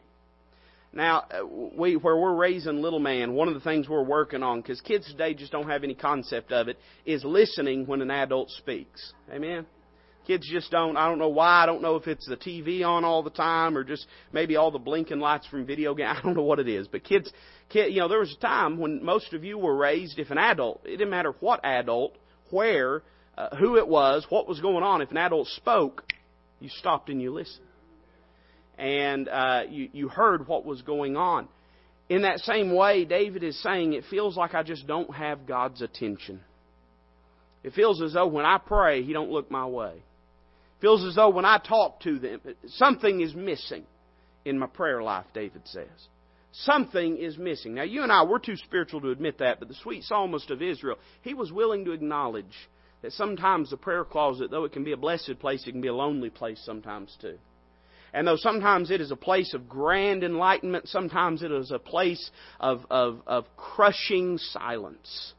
Now, 0.92 1.24
uh, 1.30 1.46
we, 1.46 1.96
where 1.96 2.16
we're 2.16 2.34
raising 2.34 2.82
little 2.82 2.98
man, 2.98 3.34
one 3.34 3.46
of 3.46 3.54
the 3.54 3.60
things 3.60 3.88
we're 3.88 4.02
working 4.02 4.42
on, 4.42 4.60
because 4.60 4.80
kids 4.80 5.06
today 5.06 5.34
just 5.34 5.52
don't 5.52 5.68
have 5.68 5.84
any 5.84 5.94
concept 5.94 6.50
of 6.50 6.68
it, 6.68 6.78
is 7.06 7.24
listening 7.24 7.86
when 7.86 8.02
an 8.02 8.10
adult 8.10 8.50
speaks. 8.50 9.12
Amen? 9.32 9.66
Kids 10.30 10.48
just 10.48 10.70
don't, 10.70 10.96
I 10.96 11.08
don't 11.08 11.18
know 11.18 11.28
why, 11.28 11.64
I 11.64 11.66
don't 11.66 11.82
know 11.82 11.96
if 11.96 12.06
it's 12.06 12.24
the 12.24 12.36
TV 12.36 12.84
on 12.86 13.04
all 13.04 13.24
the 13.24 13.30
time 13.30 13.76
or 13.76 13.82
just 13.82 14.06
maybe 14.32 14.54
all 14.54 14.70
the 14.70 14.78
blinking 14.78 15.18
lights 15.18 15.44
from 15.48 15.66
video 15.66 15.92
games. 15.92 16.18
I 16.20 16.22
don't 16.22 16.36
know 16.36 16.44
what 16.44 16.60
it 16.60 16.68
is. 16.68 16.86
But 16.86 17.02
kids, 17.02 17.32
kid, 17.68 17.92
you 17.92 17.98
know, 17.98 18.06
there 18.06 18.20
was 18.20 18.32
a 18.32 18.40
time 18.40 18.78
when 18.78 19.04
most 19.04 19.32
of 19.32 19.42
you 19.42 19.58
were 19.58 19.74
raised, 19.74 20.20
if 20.20 20.30
an 20.30 20.38
adult, 20.38 20.82
it 20.84 20.98
didn't 20.98 21.10
matter 21.10 21.34
what 21.40 21.58
adult, 21.64 22.14
where, 22.50 23.02
uh, 23.36 23.56
who 23.56 23.76
it 23.76 23.88
was, 23.88 24.24
what 24.28 24.46
was 24.46 24.60
going 24.60 24.84
on, 24.84 25.02
if 25.02 25.10
an 25.10 25.16
adult 25.16 25.48
spoke, 25.48 26.04
you 26.60 26.68
stopped 26.68 27.08
and 27.08 27.20
you 27.20 27.32
listened. 27.32 27.66
And 28.78 29.28
uh, 29.28 29.62
you, 29.68 29.88
you 29.92 30.08
heard 30.08 30.46
what 30.46 30.64
was 30.64 30.80
going 30.82 31.16
on. 31.16 31.48
In 32.08 32.22
that 32.22 32.38
same 32.38 32.72
way, 32.72 33.04
David 33.04 33.42
is 33.42 33.60
saying, 33.64 33.94
it 33.94 34.04
feels 34.08 34.36
like 34.36 34.54
I 34.54 34.62
just 34.62 34.86
don't 34.86 35.12
have 35.12 35.48
God's 35.48 35.82
attention. 35.82 36.38
It 37.64 37.72
feels 37.72 38.00
as 38.00 38.12
though 38.12 38.28
when 38.28 38.44
I 38.44 38.58
pray, 38.58 39.02
He 39.02 39.12
don't 39.12 39.32
look 39.32 39.50
my 39.50 39.66
way. 39.66 40.04
Feels 40.80 41.04
as 41.04 41.14
though 41.14 41.30
when 41.30 41.44
I 41.44 41.58
talk 41.58 42.00
to 42.00 42.18
them, 42.18 42.40
something 42.66 43.20
is 43.20 43.34
missing 43.34 43.84
in 44.44 44.58
my 44.58 44.66
prayer 44.66 45.02
life, 45.02 45.26
David 45.34 45.62
says. 45.66 45.88
Something 46.52 47.18
is 47.18 47.38
missing. 47.38 47.74
Now, 47.74 47.82
you 47.82 48.02
and 48.02 48.10
I, 48.10 48.24
we're 48.24 48.38
too 48.38 48.56
spiritual 48.56 49.00
to 49.02 49.10
admit 49.10 49.38
that, 49.38 49.60
but 49.60 49.68
the 49.68 49.74
sweet 49.74 50.02
psalmist 50.04 50.50
of 50.50 50.62
Israel, 50.62 50.96
he 51.22 51.34
was 51.34 51.52
willing 51.52 51.84
to 51.84 51.92
acknowledge 51.92 52.46
that 53.02 53.12
sometimes 53.12 53.70
the 53.70 53.76
prayer 53.76 54.04
closet, 54.04 54.50
though 54.50 54.64
it 54.64 54.72
can 54.72 54.84
be 54.84 54.92
a 54.92 54.96
blessed 54.96 55.38
place, 55.38 55.66
it 55.66 55.72
can 55.72 55.80
be 55.80 55.88
a 55.88 55.94
lonely 55.94 56.30
place 56.30 56.60
sometimes 56.64 57.16
too. 57.20 57.38
And 58.12 58.26
though 58.26 58.36
sometimes 58.36 58.90
it 58.90 59.00
is 59.00 59.12
a 59.12 59.16
place 59.16 59.54
of 59.54 59.68
grand 59.68 60.24
enlightenment, 60.24 60.88
sometimes 60.88 61.42
it 61.42 61.52
is 61.52 61.70
a 61.70 61.78
place 61.78 62.30
of, 62.58 62.84
of, 62.90 63.20
of 63.26 63.44
crushing 63.56 64.36
silence. 64.38 65.34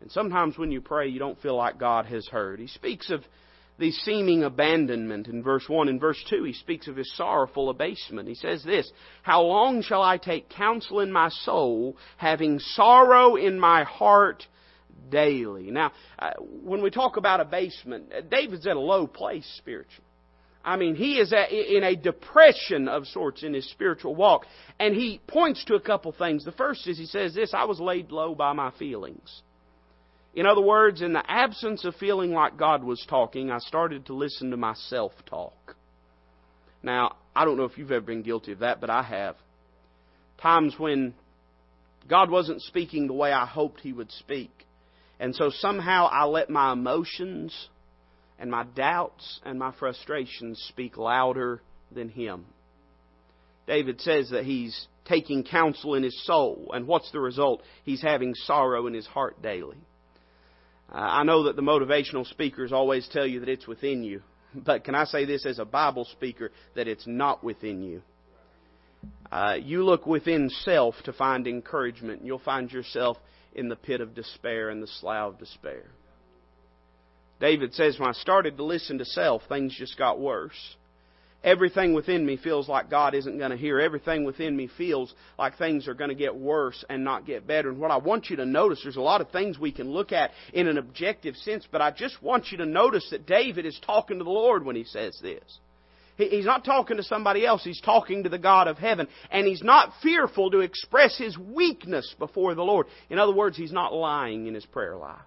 And 0.00 0.10
sometimes 0.10 0.58
when 0.58 0.72
you 0.72 0.80
pray, 0.80 1.08
you 1.08 1.20
don't 1.20 1.40
feel 1.40 1.56
like 1.56 1.78
God 1.78 2.06
has 2.06 2.26
heard. 2.26 2.58
He 2.58 2.66
speaks 2.66 3.10
of 3.10 3.22
the 3.78 3.90
seeming 3.90 4.42
abandonment 4.42 5.28
in 5.28 5.42
verse 5.42 5.68
1. 5.68 5.88
In 5.88 5.98
verse 5.98 6.22
2, 6.28 6.44
he 6.44 6.52
speaks 6.52 6.88
of 6.88 6.96
his 6.96 7.14
sorrowful 7.16 7.68
abasement. 7.68 8.28
He 8.28 8.34
says 8.34 8.64
this 8.64 8.90
How 9.22 9.42
long 9.42 9.82
shall 9.82 10.02
I 10.02 10.16
take 10.16 10.48
counsel 10.48 11.00
in 11.00 11.12
my 11.12 11.28
soul, 11.28 11.96
having 12.16 12.58
sorrow 12.58 13.36
in 13.36 13.60
my 13.60 13.84
heart 13.84 14.46
daily? 15.10 15.70
Now, 15.70 15.92
uh, 16.18 16.30
when 16.40 16.82
we 16.82 16.90
talk 16.90 17.16
about 17.16 17.40
abasement, 17.40 18.12
David's 18.30 18.66
at 18.66 18.76
a 18.76 18.80
low 18.80 19.06
place 19.06 19.46
spiritually. 19.58 20.02
I 20.66 20.76
mean, 20.76 20.96
he 20.96 21.20
is 21.20 21.32
in 21.32 21.84
a 21.84 21.94
depression 21.94 22.88
of 22.88 23.06
sorts 23.06 23.44
in 23.44 23.54
his 23.54 23.70
spiritual 23.70 24.16
walk. 24.16 24.46
And 24.80 24.96
he 24.96 25.20
points 25.28 25.64
to 25.66 25.76
a 25.76 25.80
couple 25.80 26.10
things. 26.10 26.44
The 26.44 26.50
first 26.50 26.88
is 26.88 26.98
he 26.98 27.06
says 27.06 27.34
this 27.34 27.54
I 27.54 27.64
was 27.64 27.78
laid 27.78 28.10
low 28.10 28.34
by 28.34 28.52
my 28.52 28.72
feelings. 28.72 29.42
In 30.36 30.44
other 30.44 30.60
words, 30.60 31.00
in 31.00 31.14
the 31.14 31.28
absence 31.28 31.86
of 31.86 31.96
feeling 31.96 32.32
like 32.32 32.58
God 32.58 32.84
was 32.84 33.04
talking, 33.08 33.50
I 33.50 33.58
started 33.58 34.06
to 34.06 34.14
listen 34.14 34.50
to 34.50 34.58
myself 34.58 35.12
talk. 35.24 35.74
Now, 36.82 37.16
I 37.34 37.46
don't 37.46 37.56
know 37.56 37.64
if 37.64 37.78
you've 37.78 37.90
ever 37.90 38.04
been 38.04 38.22
guilty 38.22 38.52
of 38.52 38.58
that, 38.58 38.80
but 38.80 38.90
I 38.90 39.02
have. 39.02 39.36
Times 40.40 40.74
when 40.78 41.14
God 42.08 42.30
wasn't 42.30 42.60
speaking 42.60 43.06
the 43.06 43.14
way 43.14 43.32
I 43.32 43.46
hoped 43.46 43.80
He 43.80 43.94
would 43.94 44.12
speak. 44.12 44.50
And 45.18 45.34
so 45.34 45.48
somehow 45.50 46.06
I 46.12 46.26
let 46.26 46.50
my 46.50 46.72
emotions 46.72 47.68
and 48.38 48.50
my 48.50 48.64
doubts 48.64 49.40
and 49.42 49.58
my 49.58 49.72
frustrations 49.78 50.62
speak 50.68 50.98
louder 50.98 51.62
than 51.90 52.10
Him. 52.10 52.44
David 53.66 54.02
says 54.02 54.30
that 54.30 54.44
he's 54.44 54.86
taking 55.06 55.44
counsel 55.44 55.94
in 55.94 56.02
his 56.02 56.24
soul, 56.24 56.70
and 56.72 56.86
what's 56.86 57.10
the 57.10 57.20
result? 57.20 57.62
He's 57.84 58.02
having 58.02 58.34
sorrow 58.34 58.86
in 58.86 58.94
his 58.94 59.06
heart 59.06 59.42
daily. 59.42 59.78
Uh, 60.92 60.96
I 60.96 61.24
know 61.24 61.44
that 61.44 61.56
the 61.56 61.62
motivational 61.62 62.26
speakers 62.26 62.72
always 62.72 63.08
tell 63.08 63.26
you 63.26 63.40
that 63.40 63.48
it's 63.48 63.66
within 63.66 64.02
you, 64.02 64.22
but 64.54 64.84
can 64.84 64.94
I 64.94 65.04
say 65.04 65.24
this 65.24 65.46
as 65.46 65.58
a 65.58 65.64
Bible 65.64 66.04
speaker 66.04 66.50
that 66.74 66.88
it's 66.88 67.06
not 67.06 67.42
within 67.42 67.82
you? 67.82 68.02
Uh, 69.30 69.56
you 69.60 69.84
look 69.84 70.06
within 70.06 70.48
self 70.48 70.94
to 71.04 71.12
find 71.12 71.46
encouragement, 71.46 72.20
and 72.20 72.26
you'll 72.26 72.38
find 72.38 72.70
yourself 72.70 73.16
in 73.54 73.68
the 73.68 73.76
pit 73.76 74.00
of 74.00 74.14
despair 74.14 74.70
and 74.70 74.82
the 74.82 74.86
slough 74.86 75.34
of 75.34 75.38
despair. 75.38 75.84
David 77.40 77.74
says, 77.74 77.98
When 77.98 78.08
I 78.08 78.12
started 78.12 78.56
to 78.56 78.64
listen 78.64 78.98
to 78.98 79.04
self, 79.04 79.42
things 79.48 79.74
just 79.76 79.98
got 79.98 80.20
worse. 80.20 80.76
Everything 81.46 81.94
within 81.94 82.26
me 82.26 82.36
feels 82.36 82.68
like 82.68 82.90
God 82.90 83.14
isn't 83.14 83.38
going 83.38 83.52
to 83.52 83.56
hear. 83.56 83.78
Everything 83.78 84.24
within 84.24 84.56
me 84.56 84.68
feels 84.76 85.14
like 85.38 85.56
things 85.56 85.86
are 85.86 85.94
going 85.94 86.10
to 86.10 86.16
get 86.16 86.34
worse 86.34 86.84
and 86.90 87.04
not 87.04 87.24
get 87.24 87.46
better. 87.46 87.68
And 87.68 87.78
what 87.78 87.92
I 87.92 87.98
want 87.98 88.28
you 88.28 88.36
to 88.36 88.44
notice, 88.44 88.80
there's 88.82 88.96
a 88.96 89.00
lot 89.00 89.20
of 89.20 89.30
things 89.30 89.56
we 89.56 89.70
can 89.70 89.88
look 89.88 90.10
at 90.10 90.32
in 90.52 90.66
an 90.66 90.76
objective 90.76 91.36
sense, 91.36 91.64
but 91.70 91.80
I 91.80 91.92
just 91.92 92.20
want 92.20 92.50
you 92.50 92.58
to 92.58 92.66
notice 92.66 93.08
that 93.12 93.26
David 93.26 93.64
is 93.64 93.80
talking 93.86 94.18
to 94.18 94.24
the 94.24 94.30
Lord 94.30 94.64
when 94.64 94.74
he 94.74 94.82
says 94.82 95.16
this. 95.22 95.58
He's 96.16 96.46
not 96.46 96.64
talking 96.64 96.96
to 96.96 97.04
somebody 97.04 97.46
else. 97.46 97.62
He's 97.62 97.80
talking 97.80 98.24
to 98.24 98.28
the 98.28 98.38
God 98.38 98.66
of 98.66 98.78
heaven. 98.78 99.06
And 99.30 99.46
he's 99.46 99.62
not 99.62 99.92
fearful 100.02 100.50
to 100.50 100.60
express 100.60 101.16
his 101.16 101.38
weakness 101.38 102.12
before 102.18 102.56
the 102.56 102.64
Lord. 102.64 102.86
In 103.08 103.20
other 103.20 103.34
words, 103.34 103.56
he's 103.56 103.72
not 103.72 103.92
lying 103.92 104.46
in 104.46 104.54
his 104.54 104.66
prayer 104.66 104.96
life. 104.96 105.20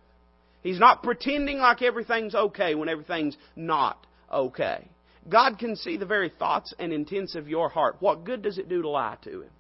He's 0.64 0.80
not 0.80 1.04
pretending 1.04 1.60
like 1.60 1.82
everything's 1.82 2.36
okay 2.36 2.76
when 2.76 2.90
everything's 2.90 3.38
not 3.56 4.06
okay. 4.30 4.86
God 5.28 5.60
can 5.60 5.76
see 5.76 5.98
the 5.98 6.06
very 6.06 6.30
thoughts 6.30 6.74
and 6.80 6.94
intents 6.94 7.36
of 7.36 7.48
your 7.48 7.70
heart. 7.70 7.98
What 8.00 8.24
good 8.24 8.42
does 8.42 8.58
it 8.58 8.70
do 8.70 8.82
to 8.82 8.90
lie 8.90 9.18
to 9.24 9.42
Him? 9.44 9.52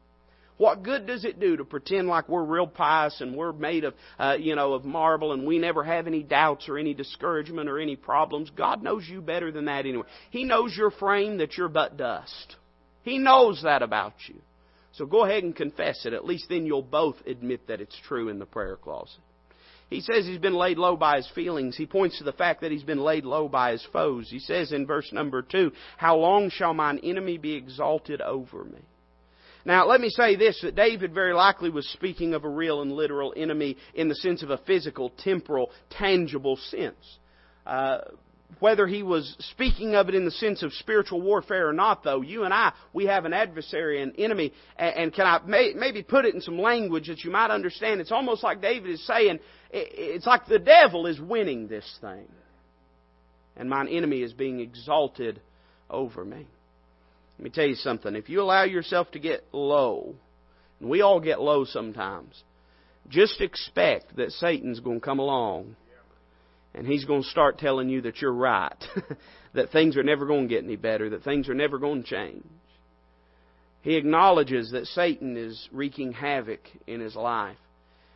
What 0.57 0.83
good 0.83 1.07
does 1.07 1.23
it 1.23 1.39
do 1.39 1.55
to 1.55 1.63
pretend 1.63 2.09
like 2.09 2.27
we're 2.27 2.43
real 2.43 2.67
pious 2.67 3.21
and 3.21 3.33
we're 3.33 3.53
made 3.53 3.85
of, 3.85 3.93
uh, 4.19 4.35
you 4.37 4.55
know, 4.55 4.73
of 4.73 4.83
marble 4.83 5.31
and 5.31 5.47
we 5.47 5.57
never 5.57 5.85
have 5.85 6.05
any 6.05 6.21
doubts 6.21 6.67
or 6.67 6.77
any 6.77 6.93
discouragement 6.93 7.69
or 7.69 7.79
any 7.79 7.95
problems? 7.95 8.49
God 8.49 8.83
knows 8.83 9.07
you 9.07 9.21
better 9.21 9.53
than 9.53 9.65
that 9.65 9.85
anyway. 9.85 10.03
He 10.31 10.43
knows 10.43 10.75
your 10.75 10.91
frame 10.91 11.37
that 11.37 11.55
you're 11.55 11.69
but 11.69 11.95
dust. 11.95 12.57
He 13.03 13.19
knows 13.19 13.61
that 13.63 13.81
about 13.81 14.15
you. 14.27 14.35
So 14.91 15.05
go 15.05 15.23
ahead 15.23 15.43
and 15.43 15.55
confess 15.55 16.05
it. 16.05 16.11
At 16.11 16.25
least 16.25 16.47
then 16.49 16.65
you'll 16.65 16.81
both 16.81 17.15
admit 17.25 17.67
that 17.67 17.79
it's 17.79 17.97
true 18.07 18.27
in 18.27 18.37
the 18.37 18.45
prayer 18.45 18.75
closet. 18.75 19.21
He 19.89 20.01
says 20.01 20.25
he's 20.25 20.37
been 20.37 20.53
laid 20.53 20.77
low 20.77 20.95
by 20.95 21.17
his 21.17 21.29
feelings. 21.33 21.75
He 21.75 21.87
points 21.87 22.19
to 22.19 22.23
the 22.23 22.31
fact 22.31 22.61
that 22.61 22.71
he's 22.71 22.83
been 22.83 23.01
laid 23.01 23.25
low 23.25 23.47
by 23.47 23.71
his 23.71 23.85
foes. 23.91 24.29
He 24.29 24.39
says 24.39 24.71
in 24.71 24.85
verse 24.85 25.11
number 25.11 25.41
two, 25.41 25.71
How 25.97 26.17
long 26.17 26.49
shall 26.51 26.75
mine 26.75 26.99
enemy 27.01 27.37
be 27.37 27.53
exalted 27.53 28.21
over 28.21 28.63
me? 28.63 28.79
Now, 29.65 29.87
let 29.87 29.99
me 29.99 30.09
say 30.09 30.35
this 30.35 30.59
that 30.61 30.75
David 30.75 31.13
very 31.13 31.33
likely 31.33 31.69
was 31.69 31.87
speaking 31.89 32.33
of 32.33 32.43
a 32.43 32.49
real 32.49 32.81
and 32.81 32.91
literal 32.91 33.33
enemy 33.35 33.77
in 33.93 34.07
the 34.07 34.15
sense 34.15 34.43
of 34.43 34.51
a 34.51 34.59
physical, 34.59 35.11
temporal, 35.17 35.71
tangible 35.89 36.55
sense. 36.55 37.17
Uh, 37.65 37.99
whether 38.59 38.87
he 38.87 39.03
was 39.03 39.35
speaking 39.51 39.95
of 39.95 40.09
it 40.09 40.15
in 40.15 40.25
the 40.25 40.31
sense 40.31 40.63
of 40.63 40.73
spiritual 40.73 41.21
warfare 41.21 41.69
or 41.69 41.73
not, 41.73 42.03
though, 42.03 42.21
you 42.21 42.43
and 42.43 42.53
I, 42.53 42.73
we 42.93 43.05
have 43.05 43.25
an 43.25 43.33
adversary, 43.33 44.01
an 44.01 44.13
enemy, 44.17 44.53
and, 44.77 45.13
can 45.13 45.25
I 45.25 45.39
may, 45.45 45.73
maybe 45.75 46.03
put 46.03 46.25
it 46.25 46.35
in 46.35 46.41
some 46.41 46.59
language 46.59 47.07
that 47.07 47.23
you 47.23 47.31
might 47.31 47.51
understand? 47.51 48.01
It's 48.01 48.11
almost 48.11 48.43
like 48.43 48.61
David 48.61 48.91
is 48.91 49.05
saying, 49.05 49.39
it's 49.71 50.25
like 50.25 50.47
the 50.47 50.59
devil 50.59 51.05
is 51.05 51.19
winning 51.19 51.67
this 51.67 51.85
thing, 52.01 52.27
and 53.55 53.69
mine 53.69 53.87
enemy 53.87 54.23
is 54.23 54.33
being 54.33 54.59
exalted 54.59 55.39
over 55.89 56.25
me. 56.25 56.47
Let 57.37 57.43
me 57.43 57.49
tell 57.51 57.67
you 57.67 57.75
something. 57.75 58.15
If 58.15 58.29
you 58.29 58.41
allow 58.41 58.63
yourself 58.63 59.11
to 59.11 59.19
get 59.19 59.45
low, 59.53 60.15
and 60.79 60.89
we 60.89 61.01
all 61.01 61.19
get 61.21 61.39
low 61.39 61.65
sometimes, 61.65 62.43
just 63.07 63.39
expect 63.41 64.17
that 64.17 64.31
Satan's 64.31 64.81
going 64.81 64.99
to 64.99 65.05
come 65.05 65.19
along 65.19 65.75
and 66.79 66.87
he's 66.87 67.03
going 67.03 67.23
to 67.23 67.29
start 67.29 67.57
telling 67.57 67.89
you 67.89 68.03
that 68.03 68.21
you're 68.21 68.31
right, 68.31 68.81
that 69.53 69.69
things 69.71 69.97
are 69.97 70.03
never 70.03 70.25
going 70.25 70.47
to 70.47 70.55
get 70.55 70.63
any 70.63 70.77
better, 70.77 71.09
that 71.09 71.25
things 71.25 71.49
are 71.49 71.53
never 71.53 71.77
going 71.77 72.03
to 72.03 72.09
change. 72.09 72.45
He 73.81 73.95
acknowledges 73.95 74.71
that 74.71 74.85
Satan 74.85 75.35
is 75.35 75.67
wreaking 75.73 76.13
havoc 76.13 76.61
in 76.87 77.01
his 77.01 77.17
life. 77.17 77.57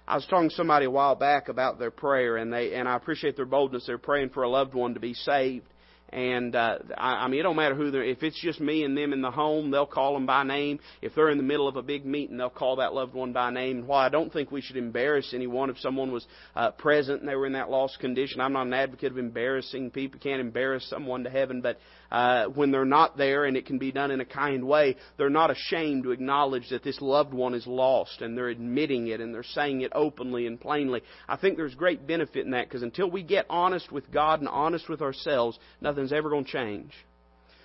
I 0.07 0.15
was 0.15 0.25
talking 0.29 0.47
to 0.47 0.55
somebody 0.55 0.85
a 0.85 0.89
while 0.89 1.15
back 1.15 1.49
about 1.49 1.77
their 1.77 1.91
prayer, 1.91 2.37
and 2.37 2.53
they 2.53 2.73
and 2.73 2.87
I 2.87 2.95
appreciate 2.95 3.35
their 3.35 3.45
boldness. 3.45 3.83
They're 3.85 3.97
praying 3.97 4.29
for 4.29 4.43
a 4.43 4.49
loved 4.49 4.73
one 4.73 4.93
to 4.93 4.99
be 5.01 5.13
saved, 5.13 5.67
And 6.13 6.55
uh, 6.55 6.77
I, 6.95 7.25
I 7.25 7.27
mean, 7.27 7.39
it 7.39 7.43
don't 7.43 7.55
matter 7.55 7.73
who 7.73 7.89
they're. 7.89 8.03
If 8.03 8.21
it's 8.21 8.39
just 8.39 8.61
me 8.61 8.83
and 8.83 8.95
them 8.95 9.13
in 9.13 9.23
the 9.23 9.31
home, 9.31 9.71
they'll 9.71 9.87
call 9.87 10.13
them 10.13 10.27
by 10.27 10.43
name. 10.43 10.79
If 11.01 11.15
they're 11.15 11.31
in 11.31 11.37
the 11.37 11.43
middle 11.43 11.67
of 11.67 11.75
a 11.75 11.81
big 11.81 12.05
meeting, 12.05 12.37
they'll 12.37 12.51
call 12.51 12.75
that 12.75 12.93
loved 12.93 13.15
one 13.15 13.33
by 13.33 13.49
name. 13.49 13.79
And 13.79 13.87
while 13.87 14.05
I 14.05 14.09
don't 14.09 14.31
think 14.31 14.51
we 14.51 14.61
should 14.61 14.77
embarrass 14.77 15.33
anyone 15.33 15.71
if 15.71 15.79
someone 15.79 16.11
was 16.11 16.27
uh, 16.55 16.69
present 16.69 17.21
and 17.21 17.27
they 17.27 17.35
were 17.35 17.47
in 17.47 17.53
that 17.53 17.71
lost 17.71 17.99
condition, 17.99 18.41
I'm 18.41 18.53
not 18.53 18.67
an 18.67 18.73
advocate 18.73 19.11
of 19.11 19.17
embarrassing 19.17 19.89
people. 19.89 20.19
Can't 20.19 20.39
embarrass 20.39 20.87
someone 20.87 21.23
to 21.23 21.31
heaven, 21.31 21.61
but 21.61 21.79
uh, 22.13 22.45
when 22.45 22.69
they're 22.69 22.85
not 22.85 23.17
there, 23.17 23.45
and 23.45 23.57
it 23.57 23.65
can 23.65 23.79
be 23.79 23.91
done 23.91 24.11
in 24.11 24.21
a 24.21 24.25
kind 24.25 24.63
way, 24.65 24.95
they're 25.17 25.31
not 25.31 25.49
ashamed 25.49 26.03
to 26.03 26.11
acknowledge 26.11 26.69
that 26.69 26.83
this 26.83 27.01
loved 27.01 27.33
one 27.33 27.55
is 27.55 27.65
lost, 27.65 28.21
and 28.21 28.37
they're 28.37 28.49
admitting 28.49 29.07
it, 29.07 29.19
and 29.19 29.33
they're 29.33 29.41
saying 29.41 29.81
it 29.81 29.91
openly 29.95 30.45
and 30.45 30.61
plainly. 30.61 31.01
I 31.27 31.37
think 31.37 31.57
there's 31.57 31.73
great 31.73 32.05
benefit 32.05 32.45
in 32.45 32.51
that 32.51 32.67
because 32.69 32.83
until 32.83 33.09
we 33.09 33.23
get 33.23 33.47
honest 33.49 33.91
with 33.91 34.11
God 34.11 34.41
and 34.41 34.47
honest 34.47 34.87
with 34.87 35.01
ourselves, 35.01 35.57
nothing's 35.81 36.13
ever 36.13 36.29
going 36.29 36.45
to 36.45 36.51
change. 36.51 36.91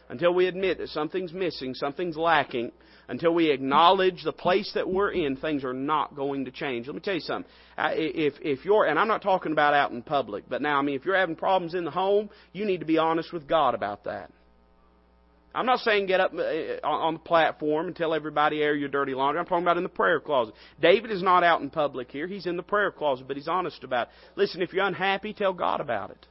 Until 0.09 0.33
we 0.33 0.47
admit 0.47 0.79
that 0.79 0.89
something's 0.89 1.35
missing, 1.35 1.75
something's 1.75 2.17
lacking, 2.17 2.73
until 3.09 3.35
we 3.35 3.51
acknowledge 3.51 4.25
the 4.25 4.33
place 4.33 4.71
that 4.75 4.89
we're 4.89 5.11
in, 5.11 5.37
things 5.37 5.63
are 5.63 5.75
not 5.75 6.17
going 6.17 6.47
to 6.47 6.51
change. 6.51 6.87
Let 6.87 6.95
me 6.95 7.03
tell 7.03 7.15
you 7.15 7.21
something. 7.21 7.51
If, 7.77 8.33
if 8.41 8.65
you're, 8.65 8.87
and 8.87 8.99
I'm 8.99 9.09
not 9.09 9.21
talking 9.21 9.53
about 9.53 9.75
out 9.75 9.91
in 9.91 10.01
public, 10.01 10.45
but 10.49 10.63
now, 10.63 10.79
I 10.79 10.83
mean, 10.83 10.95
if 10.95 11.05
you're 11.05 11.17
having 11.17 11.37
problems 11.37 11.75
in 11.75 11.85
the 11.85 11.91
home, 11.91 12.31
you 12.55 12.65
need 12.65 12.81
to 12.81 12.87
be 12.87 12.97
honest 12.97 13.31
with 13.31 13.47
God 13.47 13.75
about 13.75 14.05
that. 14.05 14.31
I'm 15.59 15.67
not 15.67 15.81
saying 15.81 16.07
get 16.07 16.21
up 16.21 16.33
uh, 16.33 16.87
on 16.87 17.15
the 17.15 17.19
platform 17.19 17.89
and 17.89 17.97
tell 17.97 18.15
everybody 18.15 18.63
air 18.63 18.77
your 18.77 18.89
dirty 18.89 19.13
laundry. 19.13 19.41
I'm 19.41 19.47
talking 19.47 19.65
about 19.65 19.77
in 19.77 19.83
the 19.83 19.89
prayer 19.89 20.21
closet. 20.21 20.55
David 20.81 21.11
is 21.11 21.21
not 21.21 21.43
out 21.43 21.61
in 21.61 21.69
public 21.69 22.13
here. 22.13 22.29
He's 22.29 22.47
in 22.47 22.57
the 22.57 22.63
prayer 22.63 22.93
closet, 22.93 23.27
but 23.27 23.37
he's 23.37 23.49
honest 23.49 23.83
about 23.83 24.07
it. 24.07 24.13
Listen, 24.37 24.63
if 24.63 24.73
you're 24.73 24.87
unhappy, 24.87 25.33
tell 25.33 25.53
God 25.53 25.81
about 25.81 26.11
it. 26.11 26.27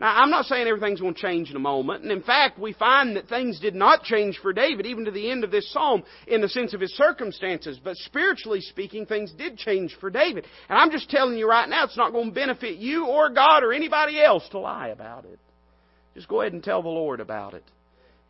Now, 0.00 0.16
I'm 0.16 0.30
not 0.30 0.46
saying 0.46 0.66
everything's 0.66 1.00
going 1.00 1.14
to 1.14 1.20
change 1.20 1.50
in 1.50 1.54
a 1.54 1.60
moment. 1.60 2.02
And 2.02 2.10
in 2.10 2.22
fact, 2.22 2.58
we 2.58 2.72
find 2.72 3.14
that 3.14 3.28
things 3.28 3.60
did 3.60 3.76
not 3.76 4.02
change 4.02 4.40
for 4.42 4.52
David, 4.52 4.86
even 4.86 5.04
to 5.04 5.12
the 5.12 5.30
end 5.30 5.44
of 5.44 5.52
this 5.52 5.72
psalm, 5.72 6.02
in 6.26 6.40
the 6.40 6.48
sense 6.48 6.74
of 6.74 6.80
his 6.80 6.96
circumstances. 6.96 7.78
But 7.82 7.96
spiritually 7.98 8.62
speaking, 8.62 9.06
things 9.06 9.32
did 9.32 9.58
change 9.58 9.96
for 10.00 10.10
David. 10.10 10.44
And 10.68 10.76
I'm 10.76 10.90
just 10.90 11.08
telling 11.08 11.38
you 11.38 11.48
right 11.48 11.68
now, 11.68 11.84
it's 11.84 11.96
not 11.96 12.12
going 12.12 12.30
to 12.30 12.34
benefit 12.34 12.78
you 12.78 13.06
or 13.06 13.30
God 13.30 13.62
or 13.62 13.72
anybody 13.72 14.20
else 14.20 14.48
to 14.50 14.58
lie 14.58 14.88
about 14.88 15.24
it. 15.24 15.38
Just 16.16 16.26
go 16.26 16.40
ahead 16.40 16.52
and 16.52 16.64
tell 16.64 16.82
the 16.82 16.88
Lord 16.88 17.20
about 17.20 17.54
it 17.54 17.64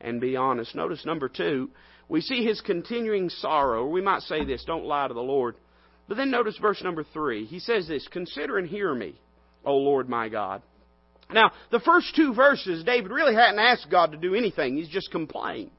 and 0.01 0.21
be 0.21 0.37
honest. 0.37 0.75
Notice 0.75 1.05
number 1.05 1.29
two, 1.29 1.71
we 2.09 2.21
see 2.21 2.45
his 2.45 2.61
continuing 2.61 3.29
sorrow. 3.29 3.87
We 3.87 4.01
might 4.01 4.23
say 4.23 4.45
this, 4.45 4.65
don't 4.65 4.85
lie 4.85 5.09
to 5.09 5.15
the 5.15 5.21
Lord. 5.21 5.57
But 6.09 6.17
then 6.17 6.31
notice 6.31 6.57
verse 6.57 6.83
number 6.83 7.05
three. 7.13 7.45
He 7.45 7.59
says 7.59 7.87
this, 7.87 8.07
Consider 8.09 8.59
and 8.59 8.69
hear 8.69 8.95
me, 8.95 9.15
O 9.65 9.77
Lord 9.77 10.09
my 10.09 10.29
God. 10.29 10.63
Now, 11.31 11.53
the 11.71 11.81
first 11.81 12.17
two 12.17 12.33
verses, 12.33 12.85
David 12.85 13.11
really 13.11 13.35
hadn't 13.35 13.59
asked 13.59 13.91
God 13.91 14.13
to 14.13 14.19
do 14.19 14.35
anything. 14.35 14.77
He's 14.77 14.89
just 14.89 15.11
complained. 15.11 15.71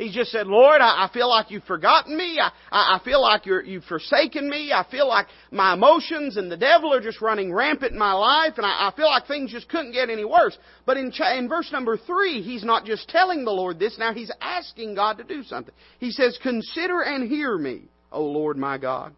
He 0.00 0.10
just 0.10 0.30
said, 0.32 0.46
Lord, 0.46 0.80
I, 0.80 1.04
I 1.04 1.10
feel 1.12 1.28
like 1.28 1.50
you've 1.50 1.64
forgotten 1.64 2.16
me. 2.16 2.40
I, 2.40 2.50
I, 2.72 3.00
feel 3.04 3.20
like 3.20 3.44
you're, 3.44 3.62
you've 3.62 3.84
forsaken 3.84 4.48
me. 4.48 4.72
I 4.72 4.82
feel 4.90 5.06
like 5.06 5.26
my 5.50 5.74
emotions 5.74 6.38
and 6.38 6.50
the 6.50 6.56
devil 6.56 6.94
are 6.94 7.02
just 7.02 7.20
running 7.20 7.52
rampant 7.52 7.92
in 7.92 7.98
my 7.98 8.14
life, 8.14 8.54
and 8.56 8.64
I, 8.64 8.88
I 8.88 8.92
feel 8.96 9.08
like 9.08 9.26
things 9.26 9.52
just 9.52 9.68
couldn't 9.68 9.92
get 9.92 10.08
any 10.08 10.24
worse. 10.24 10.56
But 10.86 10.96
in, 10.96 11.12
in 11.36 11.50
verse 11.50 11.70
number 11.70 11.98
three, 11.98 12.40
he's 12.40 12.64
not 12.64 12.86
just 12.86 13.10
telling 13.10 13.44
the 13.44 13.50
Lord 13.50 13.78
this, 13.78 13.98
now 13.98 14.14
he's 14.14 14.32
asking 14.40 14.94
God 14.94 15.18
to 15.18 15.24
do 15.24 15.42
something. 15.42 15.74
He 15.98 16.12
says, 16.12 16.38
Consider 16.42 17.02
and 17.02 17.28
hear 17.28 17.58
me, 17.58 17.82
O 18.10 18.24
Lord 18.24 18.56
my 18.56 18.78
God. 18.78 19.14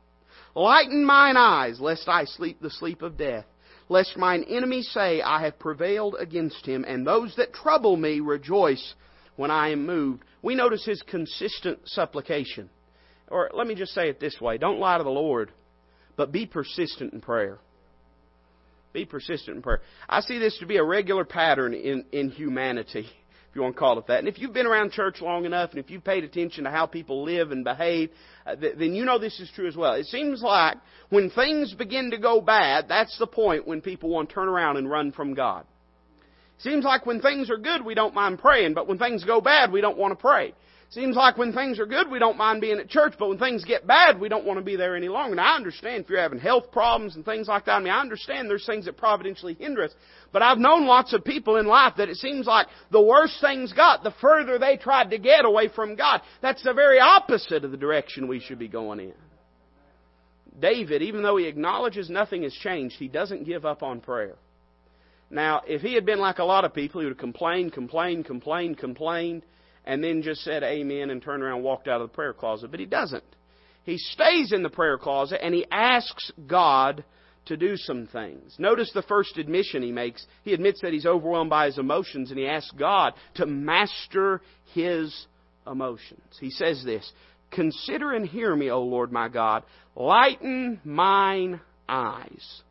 Lighten 0.56 1.04
mine 1.04 1.36
eyes, 1.36 1.78
lest 1.78 2.08
I 2.08 2.24
sleep 2.24 2.60
the 2.60 2.70
sleep 2.70 3.02
of 3.02 3.16
death 3.16 3.44
lest 3.88 4.16
mine 4.16 4.42
enemies 4.48 4.88
say, 4.90 5.20
I 5.20 5.42
have 5.42 5.58
prevailed 5.58 6.16
against 6.18 6.64
him, 6.64 6.82
and 6.88 7.06
those 7.06 7.36
that 7.36 7.52
trouble 7.52 7.94
me 7.98 8.20
rejoice 8.20 8.94
when 9.36 9.50
I 9.50 9.70
am 9.70 9.84
moved. 9.84 10.24
We 10.42 10.56
notice 10.56 10.84
his 10.84 11.00
consistent 11.02 11.80
supplication. 11.86 12.68
Or 13.28 13.50
let 13.54 13.66
me 13.66 13.74
just 13.74 13.94
say 13.94 14.08
it 14.08 14.20
this 14.20 14.38
way 14.40 14.58
don't 14.58 14.78
lie 14.78 14.98
to 14.98 15.04
the 15.04 15.10
Lord, 15.10 15.50
but 16.16 16.32
be 16.32 16.46
persistent 16.46 17.12
in 17.12 17.20
prayer. 17.20 17.58
Be 18.92 19.06
persistent 19.06 19.56
in 19.56 19.62
prayer. 19.62 19.80
I 20.08 20.20
see 20.20 20.38
this 20.38 20.58
to 20.58 20.66
be 20.66 20.76
a 20.76 20.84
regular 20.84 21.24
pattern 21.24 21.72
in, 21.72 22.04
in 22.12 22.30
humanity, 22.30 23.06
if 23.08 23.56
you 23.56 23.62
want 23.62 23.74
to 23.74 23.78
call 23.78 23.98
it 23.98 24.06
that. 24.08 24.18
And 24.18 24.28
if 24.28 24.38
you've 24.38 24.52
been 24.52 24.66
around 24.66 24.92
church 24.92 25.22
long 25.22 25.46
enough 25.46 25.70
and 25.70 25.78
if 25.78 25.90
you've 25.90 26.04
paid 26.04 26.24
attention 26.24 26.64
to 26.64 26.70
how 26.70 26.84
people 26.84 27.24
live 27.24 27.52
and 27.52 27.64
behave, 27.64 28.10
uh, 28.44 28.56
then 28.56 28.94
you 28.94 29.06
know 29.06 29.18
this 29.18 29.40
is 29.40 29.50
true 29.54 29.66
as 29.66 29.76
well. 29.76 29.94
It 29.94 30.06
seems 30.06 30.42
like 30.42 30.76
when 31.08 31.30
things 31.30 31.72
begin 31.72 32.10
to 32.10 32.18
go 32.18 32.42
bad, 32.42 32.86
that's 32.88 33.16
the 33.18 33.26
point 33.26 33.66
when 33.66 33.80
people 33.80 34.10
want 34.10 34.28
to 34.28 34.34
turn 34.34 34.48
around 34.48 34.76
and 34.76 34.90
run 34.90 35.12
from 35.12 35.32
God. 35.32 35.64
Seems 36.62 36.84
like 36.84 37.06
when 37.06 37.20
things 37.20 37.50
are 37.50 37.58
good, 37.58 37.84
we 37.84 37.94
don't 37.94 38.14
mind 38.14 38.38
praying, 38.38 38.74
but 38.74 38.86
when 38.86 38.98
things 38.98 39.24
go 39.24 39.40
bad, 39.40 39.72
we 39.72 39.80
don't 39.80 39.98
want 39.98 40.12
to 40.12 40.20
pray. 40.20 40.54
Seems 40.90 41.16
like 41.16 41.36
when 41.36 41.52
things 41.52 41.80
are 41.80 41.86
good, 41.86 42.08
we 42.08 42.18
don't 42.18 42.36
mind 42.36 42.60
being 42.60 42.78
at 42.78 42.88
church, 42.88 43.14
but 43.18 43.28
when 43.28 43.38
things 43.38 43.64
get 43.64 43.86
bad, 43.86 44.20
we 44.20 44.28
don't 44.28 44.44
want 44.44 44.58
to 44.58 44.64
be 44.64 44.76
there 44.76 44.94
any 44.94 45.08
longer. 45.08 45.34
Now, 45.34 45.54
I 45.54 45.56
understand 45.56 46.04
if 46.04 46.10
you're 46.10 46.20
having 46.20 46.38
health 46.38 46.70
problems 46.70 47.16
and 47.16 47.24
things 47.24 47.48
like 47.48 47.64
that. 47.64 47.72
I 47.72 47.80
mean, 47.80 47.92
I 47.92 48.00
understand 48.00 48.48
there's 48.48 48.66
things 48.66 48.84
that 48.84 48.98
providentially 48.98 49.54
hinder 49.54 49.84
us. 49.84 49.90
But 50.32 50.42
I've 50.42 50.58
known 50.58 50.86
lots 50.86 51.14
of 51.14 51.24
people 51.24 51.56
in 51.56 51.66
life 51.66 51.94
that 51.96 52.10
it 52.10 52.16
seems 52.16 52.46
like 52.46 52.66
the 52.90 53.00
worse 53.00 53.36
things 53.40 53.72
got, 53.72 54.04
the 54.04 54.14
further 54.20 54.58
they 54.58 54.76
tried 54.76 55.10
to 55.10 55.18
get 55.18 55.46
away 55.46 55.68
from 55.74 55.96
God. 55.96 56.20
That's 56.42 56.62
the 56.62 56.74
very 56.74 57.00
opposite 57.00 57.64
of 57.64 57.70
the 57.70 57.76
direction 57.78 58.28
we 58.28 58.40
should 58.40 58.58
be 58.58 58.68
going 58.68 59.00
in. 59.00 59.14
David, 60.60 61.00
even 61.00 61.22
though 61.22 61.38
he 61.38 61.46
acknowledges 61.46 62.10
nothing 62.10 62.42
has 62.42 62.52
changed, 62.52 62.96
he 62.98 63.08
doesn't 63.08 63.44
give 63.44 63.64
up 63.64 63.82
on 63.82 64.00
prayer. 64.00 64.36
Now, 65.32 65.62
if 65.66 65.80
he 65.80 65.94
had 65.94 66.04
been 66.04 66.20
like 66.20 66.38
a 66.38 66.44
lot 66.44 66.66
of 66.66 66.74
people, 66.74 67.00
he 67.00 67.06
would 67.06 67.14
have 67.14 67.18
complained, 67.18 67.72
complained, 67.72 68.26
complained, 68.26 68.76
complained, 68.76 69.42
and 69.86 70.04
then 70.04 70.20
just 70.20 70.42
said 70.42 70.62
amen 70.62 71.08
and 71.08 71.22
turned 71.22 71.42
around 71.42 71.56
and 71.56 71.64
walked 71.64 71.88
out 71.88 72.02
of 72.02 72.10
the 72.10 72.14
prayer 72.14 72.34
closet. 72.34 72.70
But 72.70 72.80
he 72.80 72.86
doesn't. 72.86 73.24
He 73.84 73.96
stays 73.96 74.52
in 74.52 74.62
the 74.62 74.70
prayer 74.70 74.98
closet 74.98 75.42
and 75.42 75.54
he 75.54 75.66
asks 75.72 76.30
God 76.46 77.02
to 77.46 77.56
do 77.56 77.76
some 77.76 78.06
things. 78.06 78.54
Notice 78.58 78.92
the 78.92 79.02
first 79.02 79.38
admission 79.38 79.82
he 79.82 79.90
makes. 79.90 80.24
He 80.44 80.52
admits 80.52 80.82
that 80.82 80.92
he's 80.92 81.06
overwhelmed 81.06 81.50
by 81.50 81.66
his 81.66 81.78
emotions 81.78 82.30
and 82.30 82.38
he 82.38 82.46
asks 82.46 82.70
God 82.78 83.14
to 83.36 83.46
master 83.46 84.42
his 84.74 85.26
emotions. 85.66 86.20
He 86.38 86.50
says 86.50 86.84
this 86.84 87.10
Consider 87.50 88.12
and 88.12 88.26
hear 88.26 88.54
me, 88.54 88.70
O 88.70 88.82
Lord 88.82 89.10
my 89.10 89.28
God. 89.28 89.64
Lighten 89.96 90.80
mine 90.84 91.60
eyes 91.88 92.62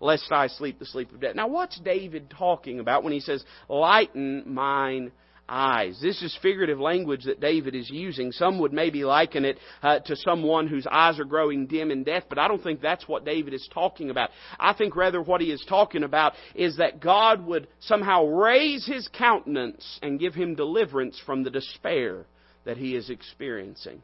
lest 0.00 0.30
I 0.30 0.48
sleep 0.48 0.78
the 0.78 0.86
sleep 0.86 1.12
of 1.12 1.20
death. 1.20 1.34
Now, 1.34 1.48
what's 1.48 1.78
David 1.80 2.30
talking 2.30 2.80
about 2.80 3.04
when 3.04 3.12
he 3.12 3.20
says, 3.20 3.44
lighten 3.68 4.42
mine 4.46 5.12
eyes. 5.48 5.98
This 6.00 6.22
is 6.22 6.36
figurative 6.40 6.80
language 6.80 7.24
that 7.24 7.40
David 7.40 7.74
is 7.74 7.90
using. 7.90 8.32
Some 8.32 8.58
would 8.60 8.72
maybe 8.72 9.04
liken 9.04 9.44
it 9.44 9.58
uh, 9.82 10.00
to 10.00 10.16
someone 10.16 10.66
whose 10.66 10.86
eyes 10.90 11.18
are 11.20 11.24
growing 11.24 11.66
dim 11.66 11.90
in 11.90 12.04
death, 12.04 12.24
but 12.28 12.38
I 12.38 12.48
don't 12.48 12.62
think 12.62 12.80
that's 12.80 13.06
what 13.08 13.24
David 13.24 13.54
is 13.54 13.68
talking 13.72 14.10
about. 14.10 14.30
I 14.58 14.72
think 14.72 14.96
rather 14.96 15.20
what 15.20 15.40
he 15.40 15.50
is 15.50 15.64
talking 15.68 16.02
about 16.02 16.34
is 16.54 16.78
that 16.78 17.00
God 17.00 17.44
would 17.46 17.68
somehow 17.80 18.24
raise 18.24 18.86
his 18.86 19.08
countenance 19.08 19.98
and 20.02 20.20
give 20.20 20.34
him 20.34 20.54
deliverance 20.54 21.20
from 21.24 21.42
the 21.42 21.50
despair 21.50 22.24
that 22.64 22.76
he 22.76 22.96
is 22.96 23.10
experiencing. 23.10 24.02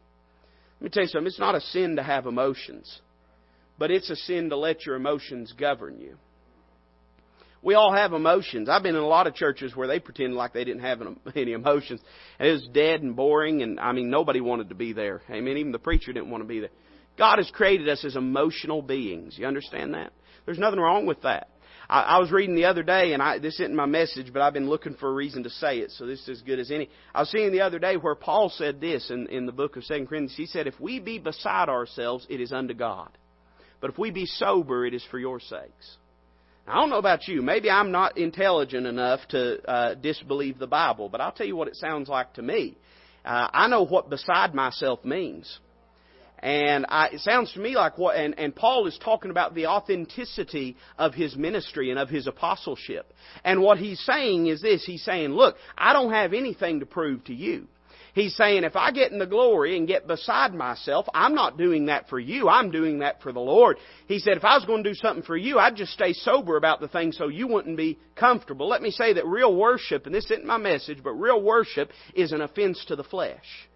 Let 0.81 0.85
me 0.85 0.91
tell 0.91 1.03
you 1.03 1.09
something, 1.09 1.27
it's 1.27 1.39
not 1.39 1.55
a 1.55 1.61
sin 1.61 1.97
to 1.97 2.03
have 2.03 2.27
emotions, 2.27 3.01
but 3.81 3.91
it's 3.91 4.11
a 4.11 4.17
sin 4.17 4.51
to 4.51 4.59
let 4.59 4.85
your 4.85 4.95
emotions 4.95 5.55
govern 5.59 5.99
you. 5.99 6.19
We 7.63 7.75
all 7.75 7.95
have 7.95 8.13
emotions. 8.13 8.69
I've 8.69 8.83
been 8.83 8.95
in 8.95 9.01
a 9.01 9.07
lot 9.07 9.27
of 9.27 9.35
churches 9.35 9.75
where 9.75 9.89
they 9.89 9.99
pretend 9.99 10.35
like 10.35 10.53
they 10.53 10.65
didn't 10.65 10.83
have 10.83 11.01
any 11.35 11.53
emotions. 11.53 12.01
And 12.39 12.47
it 12.47 12.53
was 12.53 12.69
dead 12.75 13.01
and 13.01 13.17
boring, 13.17 13.63
and 13.63 13.81
I 13.81 13.93
mean, 13.93 14.11
nobody 14.11 14.43
wanted 14.43 14.69
to 14.69 14.75
be 14.75 14.93
there. 14.93 15.23
Amen. 15.31 15.57
Even 15.57 15.73
the 15.73 15.79
preacher 15.79 16.13
didn't 16.13 16.31
want 16.31 16.43
to 16.45 16.49
be 16.49 16.61
there. 16.61 16.69
God 17.17 17.39
has 17.39 17.51
created 17.55 17.89
us 17.89 18.05
as 18.05 18.17
emotional 18.17 18.83
beings. 18.83 19.37
You 19.39 19.47
understand 19.47 19.95
that? 19.95 20.13
There's 20.45 20.59
nothing 20.59 20.79
wrong 20.79 21.07
with 21.07 21.23
that. 21.23 21.49
I, 21.89 22.03
I 22.03 22.19
was 22.19 22.31
reading 22.31 22.57
the 22.57 22.67
other 22.67 22.83
day, 22.83 23.15
and 23.15 23.23
I, 23.23 23.39
this 23.39 23.61
isn't 23.61 23.75
my 23.75 23.87
message, 23.87 24.31
but 24.31 24.43
I've 24.43 24.53
been 24.53 24.69
looking 24.69 24.95
for 24.95 25.09
a 25.09 25.15
reason 25.15 25.43
to 25.45 25.51
say 25.51 25.79
it, 25.79 25.91
so 25.93 26.05
this 26.05 26.21
is 26.21 26.29
as 26.29 26.43
good 26.43 26.59
as 26.59 26.71
any. 26.71 26.91
I 27.15 27.21
was 27.21 27.31
seeing 27.31 27.51
the 27.51 27.63
other 27.63 27.79
day 27.79 27.97
where 27.97 28.15
Paul 28.15 28.51
said 28.51 28.79
this 28.79 29.11
in, 29.11 29.27
in 29.29 29.47
the 29.47 29.53
book 29.53 29.77
of 29.77 29.85
Second 29.85 30.09
Corinthians. 30.09 30.37
He 30.37 30.45
said, 30.45 30.67
If 30.67 30.79
we 30.79 31.01
be 31.01 31.19
beside 31.19 31.71
ourselves, 31.71 32.27
it 32.29 32.43
is 32.43 32.53
unto 32.53 32.75
God. 32.75 33.17
But 33.81 33.91
if 33.91 33.99
we 33.99 34.11
be 34.11 34.27
sober, 34.27 34.87
it 34.87 34.95
is 34.95 35.05
for 35.11 35.19
your 35.19 35.41
sakes. 35.41 35.97
I 36.67 36.75
don't 36.75 36.91
know 36.91 36.99
about 36.99 37.27
you. 37.27 37.43
Maybe 37.43 37.71
I'm 37.71 37.91
not 37.91 38.19
intelligent 38.19 38.87
enough 38.87 39.21
to 39.31 39.69
uh, 39.69 39.95
disbelieve 39.95 40.59
the 40.59 40.67
Bible, 40.67 41.09
but 41.09 41.21
I'll 41.21 41.33
tell 41.33 41.47
you 41.47 41.57
what 41.57 41.69
it 41.69 41.77
sounds 41.77 42.09
like 42.09 42.35
to 42.35 42.43
me. 42.43 42.77
Uh, 43.25 43.49
I 43.53 43.69
know 43.69 43.85
what 43.85 44.09
beside 44.09 44.55
myself 44.55 45.05
means. 45.05 45.59
And 46.43 46.87
I, 46.89 47.09
it 47.09 47.21
sounds 47.21 47.53
to 47.53 47.61
me 47.61 47.75
like 47.75 47.99
what, 47.99 48.17
and, 48.17 48.39
and 48.39 48.55
Paul 48.55 48.87
is 48.87 48.99
talking 49.03 49.31
about 49.31 49.55
the 49.55 49.67
authenticity 49.67 50.77
of 50.97 51.13
his 51.13 51.37
ministry 51.37 51.91
and 51.91 51.99
of 51.99 52.09
his 52.09 52.27
apostleship. 52.27 53.13
And 53.45 53.61
what 53.61 53.79
he's 53.79 54.01
saying 54.01 54.47
is 54.47 54.63
this, 54.63 54.85
he's 54.85 55.05
saying, 55.05 55.31
look, 55.31 55.57
I 55.77 55.93
don't 55.93 56.13
have 56.13 56.33
anything 56.33 56.81
to 56.81 56.87
prove 56.87 57.25
to 57.25 57.35
you. 57.35 57.67
He's 58.15 58.37
saying, 58.37 58.65
if 58.65 58.77
I 58.77 58.91
get 58.91 59.13
in 59.13 59.19
the 59.19 59.27
glory 59.27 59.77
and 59.77 59.87
get 59.87 60.07
beside 60.07 60.53
myself, 60.55 61.07
I'm 61.15 61.35
not 61.35 61.57
doing 61.57 61.87
that 61.87 62.09
for 62.09 62.19
you. 62.19 62.49
I'm 62.49 62.71
doing 62.71 63.01
that 63.01 63.23
for 63.23 63.33
the 63.33 63.41
Lord. 63.41 63.77
He 64.07 64.19
said, 64.19 64.37
if 64.37 64.45
I 64.45 64.57
was 64.57 64.65
going 64.65 64.83
to 64.83 64.91
do 64.91 64.95
something 64.95 65.23
for 65.23 65.37
you, 65.37 65.59
I'd 65.59 65.77
just 65.77 65.93
stay 65.93 66.13
sober 66.13 66.57
about 66.57 66.81
the 66.81 66.89
thing 66.89 67.13
so 67.13 67.29
you 67.29 67.47
wouldn't 67.47 67.77
be 67.77 67.99
comfortable. 68.17 68.69
Let 68.69 68.83
me 68.83 68.91
say 68.91 69.13
that 69.15 69.27
real 69.27 69.55
worship, 69.55 70.07
and 70.07 70.15
this 70.15 70.25
isn't 70.31 70.45
my 70.45 70.59
message, 70.59 70.99
but 71.03 71.13
real 71.13 71.43
worship 71.43 71.91
is 72.15 72.33
an 72.33 72.41
offense 72.41 72.85
to 72.89 72.97
the 72.97 73.05
flesh. 73.05 73.69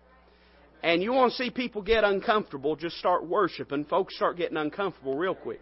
And 0.83 1.03
you 1.03 1.13
want 1.13 1.33
to 1.33 1.37
see 1.43 1.51
people 1.51 1.81
get 1.81 2.05
uncomfortable, 2.05 2.77
just 2.77 2.99
start 2.99 3.27
worshiping. 3.27 3.87
Folks 3.87 4.17
start 4.17 4.37
getting 4.37 4.59
uncomfortable 4.59 5.17
real 5.17 5.35
quick. 5.35 5.61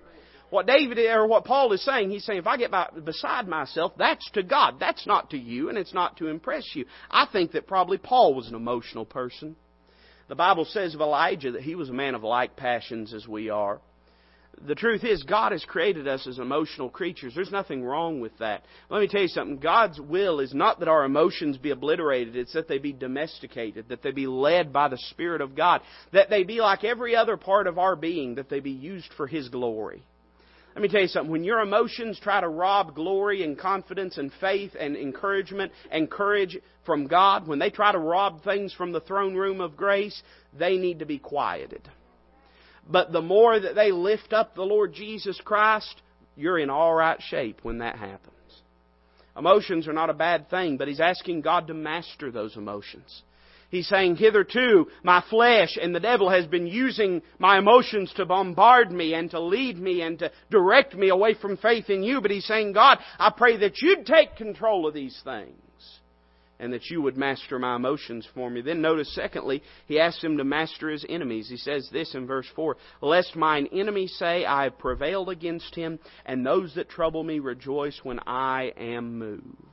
What 0.52 0.66
David 0.66 0.98
or 0.98 1.26
what 1.26 1.46
Paul 1.46 1.72
is 1.72 1.82
saying, 1.82 2.10
he's 2.10 2.26
saying, 2.26 2.40
if 2.40 2.46
I 2.46 2.58
get 2.58 2.70
by, 2.70 2.90
beside 3.02 3.48
myself, 3.48 3.92
that's 3.96 4.30
to 4.32 4.42
God. 4.42 4.74
That's 4.78 5.06
not 5.06 5.30
to 5.30 5.38
you, 5.38 5.70
and 5.70 5.78
it's 5.78 5.94
not 5.94 6.18
to 6.18 6.26
impress 6.26 6.64
you. 6.74 6.84
I 7.10 7.26
think 7.32 7.52
that 7.52 7.66
probably 7.66 7.96
Paul 7.96 8.34
was 8.34 8.48
an 8.48 8.54
emotional 8.54 9.06
person. 9.06 9.56
The 10.28 10.34
Bible 10.34 10.66
says 10.66 10.94
of 10.94 11.00
Elijah 11.00 11.52
that 11.52 11.62
he 11.62 11.74
was 11.74 11.88
a 11.88 11.94
man 11.94 12.14
of 12.14 12.22
like 12.22 12.54
passions 12.54 13.14
as 13.14 13.26
we 13.26 13.48
are. 13.48 13.80
The 14.66 14.74
truth 14.74 15.04
is, 15.04 15.22
God 15.22 15.52
has 15.52 15.64
created 15.64 16.06
us 16.06 16.26
as 16.26 16.38
emotional 16.38 16.90
creatures. 16.90 17.32
There's 17.34 17.50
nothing 17.50 17.82
wrong 17.82 18.20
with 18.20 18.36
that. 18.36 18.62
Let 18.90 19.00
me 19.00 19.08
tell 19.08 19.22
you 19.22 19.28
something. 19.28 19.56
God's 19.56 19.98
will 19.98 20.38
is 20.38 20.52
not 20.52 20.80
that 20.80 20.88
our 20.88 21.06
emotions 21.06 21.56
be 21.56 21.70
obliterated, 21.70 22.36
it's 22.36 22.52
that 22.52 22.68
they 22.68 22.76
be 22.76 22.92
domesticated, 22.92 23.88
that 23.88 24.02
they 24.02 24.10
be 24.10 24.26
led 24.26 24.70
by 24.70 24.88
the 24.88 24.98
Spirit 24.98 25.40
of 25.40 25.56
God, 25.56 25.80
that 26.12 26.28
they 26.28 26.42
be 26.42 26.60
like 26.60 26.84
every 26.84 27.16
other 27.16 27.38
part 27.38 27.66
of 27.66 27.78
our 27.78 27.96
being, 27.96 28.34
that 28.34 28.50
they 28.50 28.60
be 28.60 28.70
used 28.70 29.10
for 29.16 29.26
His 29.26 29.48
glory. 29.48 30.02
Let 30.74 30.82
me 30.82 30.88
tell 30.88 31.02
you 31.02 31.08
something. 31.08 31.30
When 31.30 31.44
your 31.44 31.60
emotions 31.60 32.18
try 32.18 32.40
to 32.40 32.48
rob 32.48 32.94
glory 32.94 33.42
and 33.42 33.58
confidence 33.58 34.16
and 34.16 34.32
faith 34.40 34.72
and 34.78 34.96
encouragement 34.96 35.72
and 35.90 36.10
courage 36.10 36.58
from 36.86 37.06
God, 37.06 37.46
when 37.46 37.58
they 37.58 37.70
try 37.70 37.92
to 37.92 37.98
rob 37.98 38.42
things 38.42 38.72
from 38.72 38.92
the 38.92 39.00
throne 39.00 39.34
room 39.34 39.60
of 39.60 39.76
grace, 39.76 40.22
they 40.58 40.78
need 40.78 41.00
to 41.00 41.06
be 41.06 41.18
quieted. 41.18 41.86
But 42.88 43.12
the 43.12 43.22
more 43.22 43.60
that 43.60 43.74
they 43.74 43.92
lift 43.92 44.32
up 44.32 44.54
the 44.54 44.62
Lord 44.62 44.94
Jesus 44.94 45.40
Christ, 45.44 46.00
you're 46.36 46.58
in 46.58 46.70
all 46.70 46.94
right 46.94 47.20
shape 47.20 47.60
when 47.62 47.78
that 47.78 47.96
happens. 47.96 48.32
Emotions 49.36 49.88
are 49.88 49.92
not 49.92 50.10
a 50.10 50.14
bad 50.14 50.48
thing, 50.50 50.76
but 50.78 50.88
He's 50.88 51.00
asking 51.00 51.42
God 51.42 51.66
to 51.66 51.74
master 51.74 52.30
those 52.30 52.56
emotions. 52.56 53.22
He's 53.72 53.88
saying, 53.88 54.16
hitherto, 54.16 54.88
my 55.02 55.24
flesh 55.30 55.78
and 55.80 55.94
the 55.94 55.98
devil 55.98 56.28
has 56.28 56.46
been 56.46 56.66
using 56.66 57.22
my 57.38 57.56
emotions 57.56 58.12
to 58.16 58.26
bombard 58.26 58.92
me 58.92 59.14
and 59.14 59.30
to 59.30 59.40
lead 59.40 59.78
me 59.78 60.02
and 60.02 60.18
to 60.18 60.30
direct 60.50 60.94
me 60.94 61.08
away 61.08 61.32
from 61.32 61.56
faith 61.56 61.88
in 61.88 62.02
you. 62.02 62.20
But 62.20 62.32
he's 62.32 62.44
saying, 62.44 62.72
God, 62.72 62.98
I 63.18 63.32
pray 63.34 63.56
that 63.56 63.80
you'd 63.80 64.04
take 64.04 64.36
control 64.36 64.86
of 64.86 64.92
these 64.92 65.18
things 65.24 65.56
and 66.60 66.74
that 66.74 66.90
you 66.90 67.00
would 67.00 67.16
master 67.16 67.58
my 67.58 67.76
emotions 67.76 68.28
for 68.34 68.50
me. 68.50 68.60
Then 68.60 68.82
notice, 68.82 69.10
secondly, 69.14 69.62
he 69.86 69.98
asks 69.98 70.22
him 70.22 70.36
to 70.36 70.44
master 70.44 70.90
his 70.90 71.06
enemies. 71.08 71.48
He 71.48 71.56
says 71.56 71.88
this 71.90 72.14
in 72.14 72.26
verse 72.26 72.46
4 72.54 72.76
Lest 73.00 73.36
mine 73.36 73.70
enemies 73.72 74.14
say, 74.18 74.44
I 74.44 74.64
have 74.64 74.78
prevailed 74.78 75.30
against 75.30 75.74
him, 75.74 75.98
and 76.26 76.44
those 76.44 76.74
that 76.74 76.90
trouble 76.90 77.24
me 77.24 77.38
rejoice 77.38 77.98
when 78.02 78.20
I 78.26 78.74
am 78.76 79.18
moved. 79.18 79.71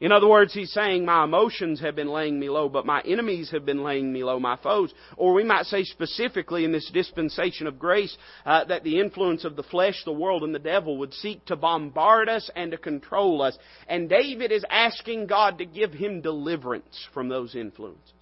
In 0.00 0.12
other 0.12 0.26
words, 0.26 0.54
he's 0.54 0.72
saying, 0.72 1.04
My 1.04 1.24
emotions 1.24 1.80
have 1.80 1.94
been 1.94 2.08
laying 2.08 2.40
me 2.40 2.48
low, 2.48 2.70
but 2.70 2.86
my 2.86 3.02
enemies 3.02 3.50
have 3.50 3.66
been 3.66 3.84
laying 3.84 4.10
me 4.10 4.24
low, 4.24 4.40
my 4.40 4.56
foes. 4.56 4.94
Or 5.18 5.34
we 5.34 5.44
might 5.44 5.66
say 5.66 5.84
specifically 5.84 6.64
in 6.64 6.72
this 6.72 6.90
dispensation 6.90 7.66
of 7.66 7.78
grace 7.78 8.16
uh, 8.46 8.64
that 8.64 8.82
the 8.82 8.98
influence 8.98 9.44
of 9.44 9.56
the 9.56 9.62
flesh, 9.62 10.02
the 10.04 10.12
world, 10.12 10.42
and 10.42 10.54
the 10.54 10.58
devil 10.58 10.96
would 10.98 11.12
seek 11.12 11.44
to 11.46 11.56
bombard 11.56 12.30
us 12.30 12.50
and 12.56 12.70
to 12.70 12.78
control 12.78 13.42
us. 13.42 13.58
And 13.88 14.08
David 14.08 14.52
is 14.52 14.64
asking 14.70 15.26
God 15.26 15.58
to 15.58 15.66
give 15.66 15.92
him 15.92 16.22
deliverance 16.22 17.06
from 17.12 17.28
those 17.28 17.54
influences. 17.54 18.14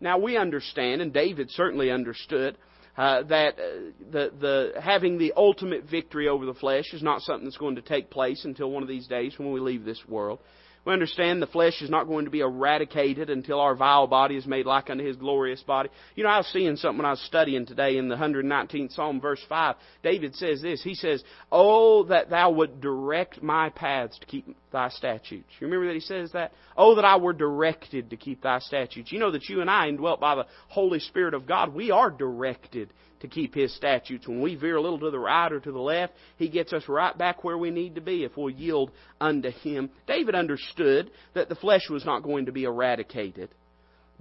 Now 0.00 0.18
we 0.18 0.38
understand, 0.38 1.02
and 1.02 1.12
David 1.12 1.50
certainly 1.50 1.90
understood, 1.90 2.56
uh, 2.96 3.22
that 3.24 3.58
uh, 3.58 3.92
the, 4.10 4.32
the 4.40 4.72
having 4.80 5.18
the 5.18 5.32
ultimate 5.36 5.84
victory 5.84 6.28
over 6.28 6.44
the 6.44 6.54
flesh 6.54 6.92
is 6.92 7.02
not 7.02 7.22
something 7.22 7.44
that's 7.44 7.56
going 7.56 7.76
to 7.76 7.82
take 7.82 8.10
place 8.10 8.44
until 8.44 8.70
one 8.70 8.82
of 8.82 8.88
these 8.88 9.06
days 9.06 9.38
when 9.38 9.52
we 9.52 9.60
leave 9.60 9.84
this 9.84 10.02
world. 10.08 10.38
We 10.84 10.92
understand 10.92 11.40
the 11.40 11.46
flesh 11.46 11.80
is 11.80 11.90
not 11.90 12.08
going 12.08 12.24
to 12.24 12.30
be 12.30 12.40
eradicated 12.40 13.30
until 13.30 13.60
our 13.60 13.76
vile 13.76 14.08
body 14.08 14.36
is 14.36 14.46
made 14.46 14.66
like 14.66 14.90
unto 14.90 15.04
His 15.04 15.16
glorious 15.16 15.62
body. 15.62 15.90
You 16.16 16.24
know, 16.24 16.30
I 16.30 16.38
was 16.38 16.48
seeing 16.48 16.74
something 16.74 16.98
when 16.98 17.06
I 17.06 17.10
was 17.10 17.20
studying 17.20 17.66
today 17.66 17.98
in 17.98 18.08
the 18.08 18.16
119th 18.16 18.92
Psalm, 18.92 19.20
verse 19.20 19.40
5. 19.48 19.76
David 20.02 20.34
says 20.34 20.60
this. 20.60 20.82
He 20.82 20.94
says, 20.94 21.22
Oh, 21.52 22.04
that 22.04 22.30
thou 22.30 22.50
would 22.50 22.80
direct 22.80 23.42
my 23.42 23.70
paths 23.70 24.18
to 24.18 24.26
keep 24.26 24.56
thy 24.72 24.88
statutes. 24.88 25.48
You 25.60 25.68
remember 25.68 25.86
that 25.86 25.94
he 25.94 26.00
says 26.00 26.32
that? 26.32 26.52
Oh, 26.76 26.96
that 26.96 27.04
I 27.04 27.16
were 27.16 27.32
directed 27.32 28.10
to 28.10 28.16
keep 28.16 28.42
thy 28.42 28.58
statutes. 28.58 29.12
You 29.12 29.20
know 29.20 29.30
that 29.30 29.48
you 29.48 29.60
and 29.60 29.70
I, 29.70 29.86
indwelt 29.86 30.20
by 30.20 30.34
the 30.34 30.46
Holy 30.66 30.98
Spirit 30.98 31.34
of 31.34 31.46
God, 31.46 31.72
we 31.72 31.92
are 31.92 32.10
directed 32.10 32.92
to 33.22 33.28
keep 33.28 33.54
His 33.54 33.74
statutes. 33.74 34.28
When 34.28 34.40
we 34.40 34.54
veer 34.54 34.76
a 34.76 34.82
little 34.82 35.00
to 35.00 35.10
the 35.10 35.18
right 35.18 35.50
or 35.50 35.58
to 35.58 35.72
the 35.72 35.80
left, 35.80 36.12
He 36.36 36.48
gets 36.48 36.72
us 36.72 36.84
right 36.86 37.16
back 37.16 37.42
where 37.42 37.58
we 37.58 37.70
need 37.70 37.94
to 37.96 38.00
be 38.00 38.22
if 38.22 38.36
we'll 38.36 38.50
yield 38.50 38.90
unto 39.20 39.50
Him. 39.50 39.90
David 40.06 40.34
understood 40.34 41.10
that 41.34 41.48
the 41.48 41.54
flesh 41.54 41.88
was 41.88 42.04
not 42.04 42.22
going 42.22 42.46
to 42.46 42.52
be 42.52 42.64
eradicated. 42.64 43.48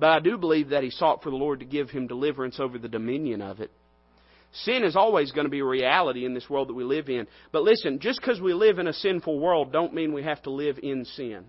But 0.01 0.09
I 0.09 0.19
do 0.19 0.37
believe 0.37 0.69
that 0.69 0.83
he 0.83 0.89
sought 0.89 1.21
for 1.21 1.29
the 1.29 1.35
Lord 1.35 1.59
to 1.59 1.65
give 1.65 1.91
him 1.91 2.07
deliverance 2.07 2.59
over 2.59 2.79
the 2.79 2.87
dominion 2.87 3.41
of 3.41 3.59
it. 3.59 3.69
Sin 4.51 4.83
is 4.83 4.95
always 4.95 5.31
going 5.31 5.45
to 5.45 5.51
be 5.51 5.59
a 5.59 5.65
reality 5.65 6.25
in 6.25 6.33
this 6.33 6.49
world 6.49 6.69
that 6.69 6.73
we 6.73 6.83
live 6.83 7.07
in. 7.07 7.27
But 7.51 7.61
listen, 7.61 7.99
just 7.99 8.19
because 8.19 8.41
we 8.41 8.53
live 8.53 8.79
in 8.79 8.87
a 8.87 8.93
sinful 8.93 9.39
world 9.39 9.71
don't 9.71 9.93
mean 9.93 10.11
we 10.11 10.23
have 10.23 10.41
to 10.43 10.49
live 10.49 10.79
in 10.81 11.05
sin. 11.05 11.45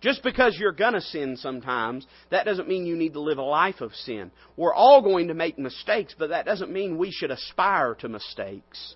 Just 0.00 0.22
because 0.22 0.56
you're 0.58 0.72
going 0.72 0.92
to 0.92 1.00
sin 1.00 1.36
sometimes, 1.36 2.06
that 2.30 2.44
doesn't 2.44 2.68
mean 2.68 2.86
you 2.86 2.96
need 2.96 3.14
to 3.14 3.20
live 3.20 3.38
a 3.38 3.42
life 3.42 3.80
of 3.80 3.94
sin. 3.94 4.30
We're 4.56 4.74
all 4.74 5.02
going 5.02 5.28
to 5.28 5.34
make 5.34 5.58
mistakes, 5.58 6.14
but 6.18 6.30
that 6.30 6.44
doesn't 6.44 6.72
mean 6.72 6.98
we 6.98 7.10
should 7.10 7.30
aspire 7.30 7.94
to 7.96 8.08
mistakes. 8.08 8.94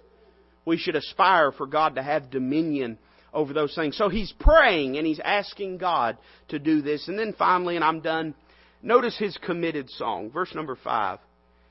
We 0.64 0.76
should 0.76 0.96
aspire 0.96 1.52
for 1.52 1.66
God 1.66 1.94
to 1.94 2.02
have 2.02 2.30
dominion 2.30 2.98
over 3.32 3.52
those 3.52 3.74
things. 3.74 3.96
So 3.96 4.08
he's 4.08 4.32
praying 4.38 4.98
and 4.98 5.06
he's 5.06 5.20
asking 5.20 5.78
God 5.78 6.18
to 6.48 6.58
do 6.58 6.82
this. 6.82 7.08
And 7.08 7.18
then 7.18 7.34
finally, 7.38 7.76
and 7.76 7.84
I'm 7.84 8.00
done, 8.00 8.34
notice 8.82 9.16
his 9.18 9.36
committed 9.38 9.88
song, 9.90 10.30
verse 10.30 10.54
number 10.54 10.76
5. 10.76 11.18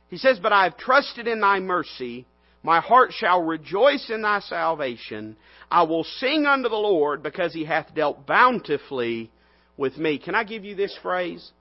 He 0.10 0.18
says, 0.18 0.40
But 0.42 0.54
I 0.54 0.64
have 0.64 0.78
trusted 0.78 1.28
in 1.28 1.40
thy 1.40 1.60
mercy. 1.60 2.26
My 2.62 2.82
heart 2.82 3.14
shall 3.14 3.42
rejoice 3.42 4.10
in 4.10 4.22
thy 4.22 4.42
salvation. 4.42 5.38
I 5.72 5.84
will 5.84 6.04
sing 6.04 6.46
unto 6.46 6.68
the 6.68 6.76
Lord 6.76 7.24
because 7.24 7.54
he 7.54 7.64
hath 7.64 7.94
dealt 7.96 8.28
bountifully 8.28 9.32
with 9.78 9.98
me. 9.98 10.18
Can 10.18 10.36
I 10.36 10.44
give 10.44 10.66
you 10.66 10.76
this 10.76 10.98
phrase? 11.02 11.52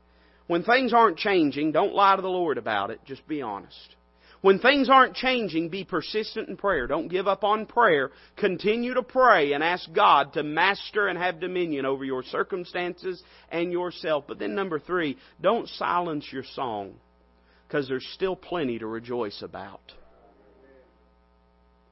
When 0.49 0.65
things 0.65 0.93
aren't 0.93 1.19
changing, 1.19 1.73
don't 1.73 1.95
lie 1.95 2.17
to 2.17 2.23
the 2.23 2.29
Lord 2.29 2.59
about 2.59 2.91
it. 2.91 3.01
Just 3.05 3.27
be 3.29 3.43
honest. 3.43 3.95
When 4.41 4.61
things 4.61 4.89
aren't 4.89 5.15
changing, 5.15 5.69
be 5.69 5.85
persistent 5.85 6.49
in 6.49 6.57
prayer. 6.57 6.87
Don't 6.87 7.09
give 7.09 7.27
up 7.27 7.43
on 7.43 7.67
prayer. 7.67 8.11
Continue 8.37 8.95
to 8.95 9.03
pray 9.03 9.53
and 9.53 9.65
ask 9.65 9.93
God 9.93 10.33
to 10.35 10.43
master 10.43 11.09
and 11.09 11.19
have 11.19 11.41
dominion 11.41 11.85
over 11.85 12.05
your 12.05 12.23
circumstances 12.23 13.23
and 13.51 13.73
yourself. 13.73 14.25
But 14.29 14.39
then 14.39 14.55
number 14.55 14.79
three, 14.79 15.17
don't 15.41 15.69
silence 15.69 16.27
your 16.33 16.45
song 16.55 16.95
because 17.67 17.89
there's 17.89 18.07
still 18.15 18.37
plenty 18.37 18.79
to 18.79 18.87
rejoice 18.87 19.43
about. 19.43 19.93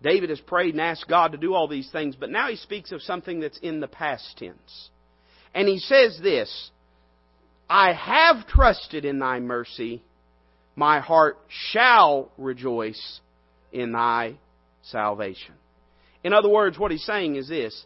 David 0.02 0.30
has 0.30 0.40
prayed 0.40 0.74
and 0.74 0.80
asked 0.80 1.08
God 1.08 1.32
to 1.32 1.38
do 1.38 1.54
all 1.54 1.68
these 1.68 1.90
things, 1.90 2.16
but 2.16 2.30
now 2.30 2.48
he 2.48 2.56
speaks 2.56 2.92
of 2.92 3.02
something 3.02 3.40
that's 3.40 3.58
in 3.58 3.80
the 3.80 3.88
past 3.88 4.36
tense. 4.38 4.90
And 5.54 5.66
he 5.66 5.78
says 5.78 6.18
this 6.22 6.70
I 7.68 7.92
have 7.92 8.46
trusted 8.46 9.04
in 9.04 9.18
thy 9.18 9.40
mercy, 9.40 10.02
my 10.76 11.00
heart 11.00 11.38
shall 11.48 12.30
rejoice 12.36 13.20
in 13.72 13.92
thy 13.92 14.36
salvation. 14.82 15.54
In 16.22 16.32
other 16.32 16.48
words, 16.48 16.78
what 16.78 16.90
he's 16.90 17.04
saying 17.04 17.36
is 17.36 17.48
this 17.48 17.84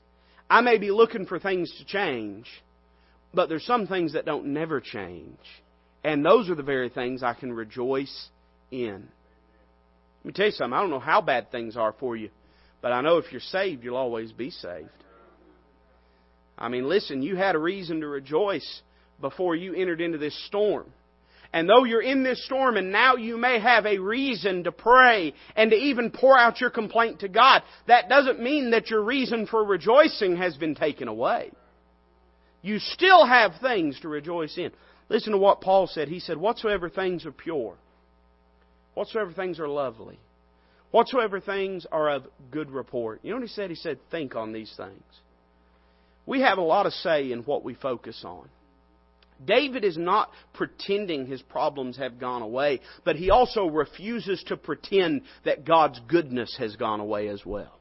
I 0.48 0.60
may 0.60 0.78
be 0.78 0.90
looking 0.90 1.26
for 1.26 1.38
things 1.38 1.72
to 1.78 1.84
change, 1.84 2.46
but 3.32 3.48
there's 3.48 3.64
some 3.64 3.86
things 3.86 4.14
that 4.14 4.26
don't 4.26 4.46
never 4.46 4.80
change. 4.80 5.38
And 6.02 6.24
those 6.24 6.50
are 6.50 6.54
the 6.54 6.62
very 6.62 6.88
things 6.88 7.22
I 7.22 7.34
can 7.34 7.52
rejoice 7.52 8.28
in. 8.70 9.08
Let 10.22 10.26
me 10.26 10.32
tell 10.32 10.46
you 10.46 10.52
something. 10.52 10.76
I 10.76 10.80
don't 10.80 10.90
know 10.90 10.98
how 10.98 11.20
bad 11.20 11.50
things 11.50 11.76
are 11.76 11.94
for 11.98 12.16
you, 12.16 12.30
but 12.82 12.92
I 12.92 13.00
know 13.00 13.16
if 13.16 13.32
you're 13.32 13.40
saved, 13.40 13.84
you'll 13.84 13.96
always 13.96 14.32
be 14.32 14.50
saved. 14.50 14.88
I 16.58 16.68
mean, 16.68 16.88
listen, 16.88 17.22
you 17.22 17.36
had 17.36 17.54
a 17.54 17.58
reason 17.58 18.00
to 18.00 18.06
rejoice 18.06 18.82
before 19.20 19.56
you 19.56 19.74
entered 19.74 20.00
into 20.00 20.18
this 20.18 20.38
storm. 20.46 20.92
And 21.52 21.68
though 21.68 21.84
you're 21.84 22.02
in 22.02 22.22
this 22.22 22.44
storm 22.44 22.76
and 22.76 22.92
now 22.92 23.16
you 23.16 23.36
may 23.36 23.58
have 23.58 23.84
a 23.84 23.98
reason 23.98 24.64
to 24.64 24.72
pray 24.72 25.34
and 25.56 25.70
to 25.70 25.76
even 25.76 26.10
pour 26.10 26.38
out 26.38 26.60
your 26.60 26.70
complaint 26.70 27.20
to 27.20 27.28
God, 27.28 27.62
that 27.88 28.08
doesn't 28.08 28.40
mean 28.40 28.70
that 28.70 28.90
your 28.90 29.02
reason 29.02 29.46
for 29.46 29.64
rejoicing 29.64 30.36
has 30.36 30.56
been 30.56 30.76
taken 30.76 31.08
away. 31.08 31.50
You 32.62 32.78
still 32.78 33.26
have 33.26 33.52
things 33.60 33.98
to 34.00 34.08
rejoice 34.08 34.56
in. 34.58 34.70
Listen 35.08 35.32
to 35.32 35.38
what 35.38 35.60
Paul 35.60 35.88
said. 35.88 36.08
He 36.08 36.20
said, 36.20 36.36
Whatsoever 36.36 36.88
things 36.88 37.26
are 37.26 37.32
pure, 37.32 37.74
whatsoever 38.94 39.32
things 39.32 39.58
are 39.58 39.68
lovely, 39.68 40.18
whatsoever 40.90 41.40
things 41.40 41.86
are 41.90 42.10
of 42.10 42.26
good 42.50 42.70
report. 42.70 43.20
You 43.22 43.30
know 43.30 43.36
what 43.36 43.48
he 43.48 43.54
said? 43.54 43.70
He 43.70 43.76
said, 43.76 43.98
think 44.10 44.36
on 44.36 44.52
these 44.52 44.72
things. 44.76 45.02
We 46.26 46.40
have 46.42 46.58
a 46.58 46.62
lot 46.62 46.86
of 46.86 46.92
say 46.92 47.32
in 47.32 47.40
what 47.40 47.64
we 47.64 47.74
focus 47.74 48.22
on. 48.24 48.48
David 49.44 49.84
is 49.84 49.96
not 49.96 50.30
pretending 50.52 51.26
his 51.26 51.40
problems 51.40 51.96
have 51.96 52.20
gone 52.20 52.42
away, 52.42 52.80
but 53.04 53.16
he 53.16 53.30
also 53.30 53.66
refuses 53.66 54.42
to 54.48 54.56
pretend 54.56 55.22
that 55.44 55.64
God's 55.64 55.98
goodness 56.08 56.54
has 56.58 56.76
gone 56.76 57.00
away 57.00 57.28
as 57.28 57.44
well. 57.44 57.79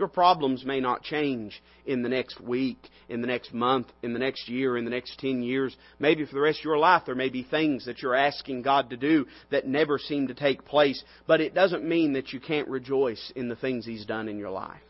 Your 0.00 0.08
problems 0.08 0.64
may 0.64 0.80
not 0.80 1.02
change 1.02 1.62
in 1.84 2.02
the 2.02 2.08
next 2.08 2.40
week, 2.40 2.78
in 3.10 3.20
the 3.20 3.26
next 3.26 3.52
month, 3.52 3.88
in 4.02 4.14
the 4.14 4.18
next 4.18 4.48
year, 4.48 4.78
in 4.78 4.86
the 4.86 4.90
next 4.90 5.18
10 5.18 5.42
years. 5.42 5.76
Maybe 5.98 6.24
for 6.24 6.32
the 6.32 6.40
rest 6.40 6.60
of 6.60 6.64
your 6.64 6.78
life 6.78 7.02
there 7.04 7.14
may 7.14 7.28
be 7.28 7.42
things 7.42 7.84
that 7.84 8.00
you're 8.00 8.14
asking 8.14 8.62
God 8.62 8.88
to 8.88 8.96
do 8.96 9.26
that 9.50 9.68
never 9.68 9.98
seem 9.98 10.28
to 10.28 10.34
take 10.34 10.64
place, 10.64 11.04
but 11.26 11.42
it 11.42 11.52
doesn't 11.52 11.84
mean 11.84 12.14
that 12.14 12.32
you 12.32 12.40
can't 12.40 12.66
rejoice 12.68 13.30
in 13.36 13.50
the 13.50 13.56
things 13.56 13.84
He's 13.84 14.06
done 14.06 14.26
in 14.26 14.38
your 14.38 14.48
life. 14.48 14.80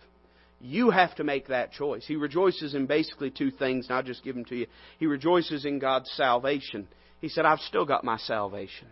You 0.60 0.90
have 0.90 1.16
to 1.16 1.24
make 1.24 1.48
that 1.48 1.72
choice. 1.72 2.04
He 2.06 2.14
rejoices 2.14 2.76
in 2.76 2.86
basically 2.86 3.32
two 3.32 3.50
things, 3.50 3.88
and 3.88 3.96
I'll 3.96 4.04
just 4.04 4.22
give 4.22 4.36
them 4.36 4.44
to 4.44 4.54
you. 4.54 4.68
He 5.00 5.06
rejoices 5.06 5.64
in 5.64 5.80
God's 5.80 6.08
salvation. 6.12 6.86
He 7.20 7.28
said, 7.28 7.46
I've 7.46 7.58
still 7.58 7.84
got 7.84 8.04
my 8.04 8.18
salvation. 8.18 8.86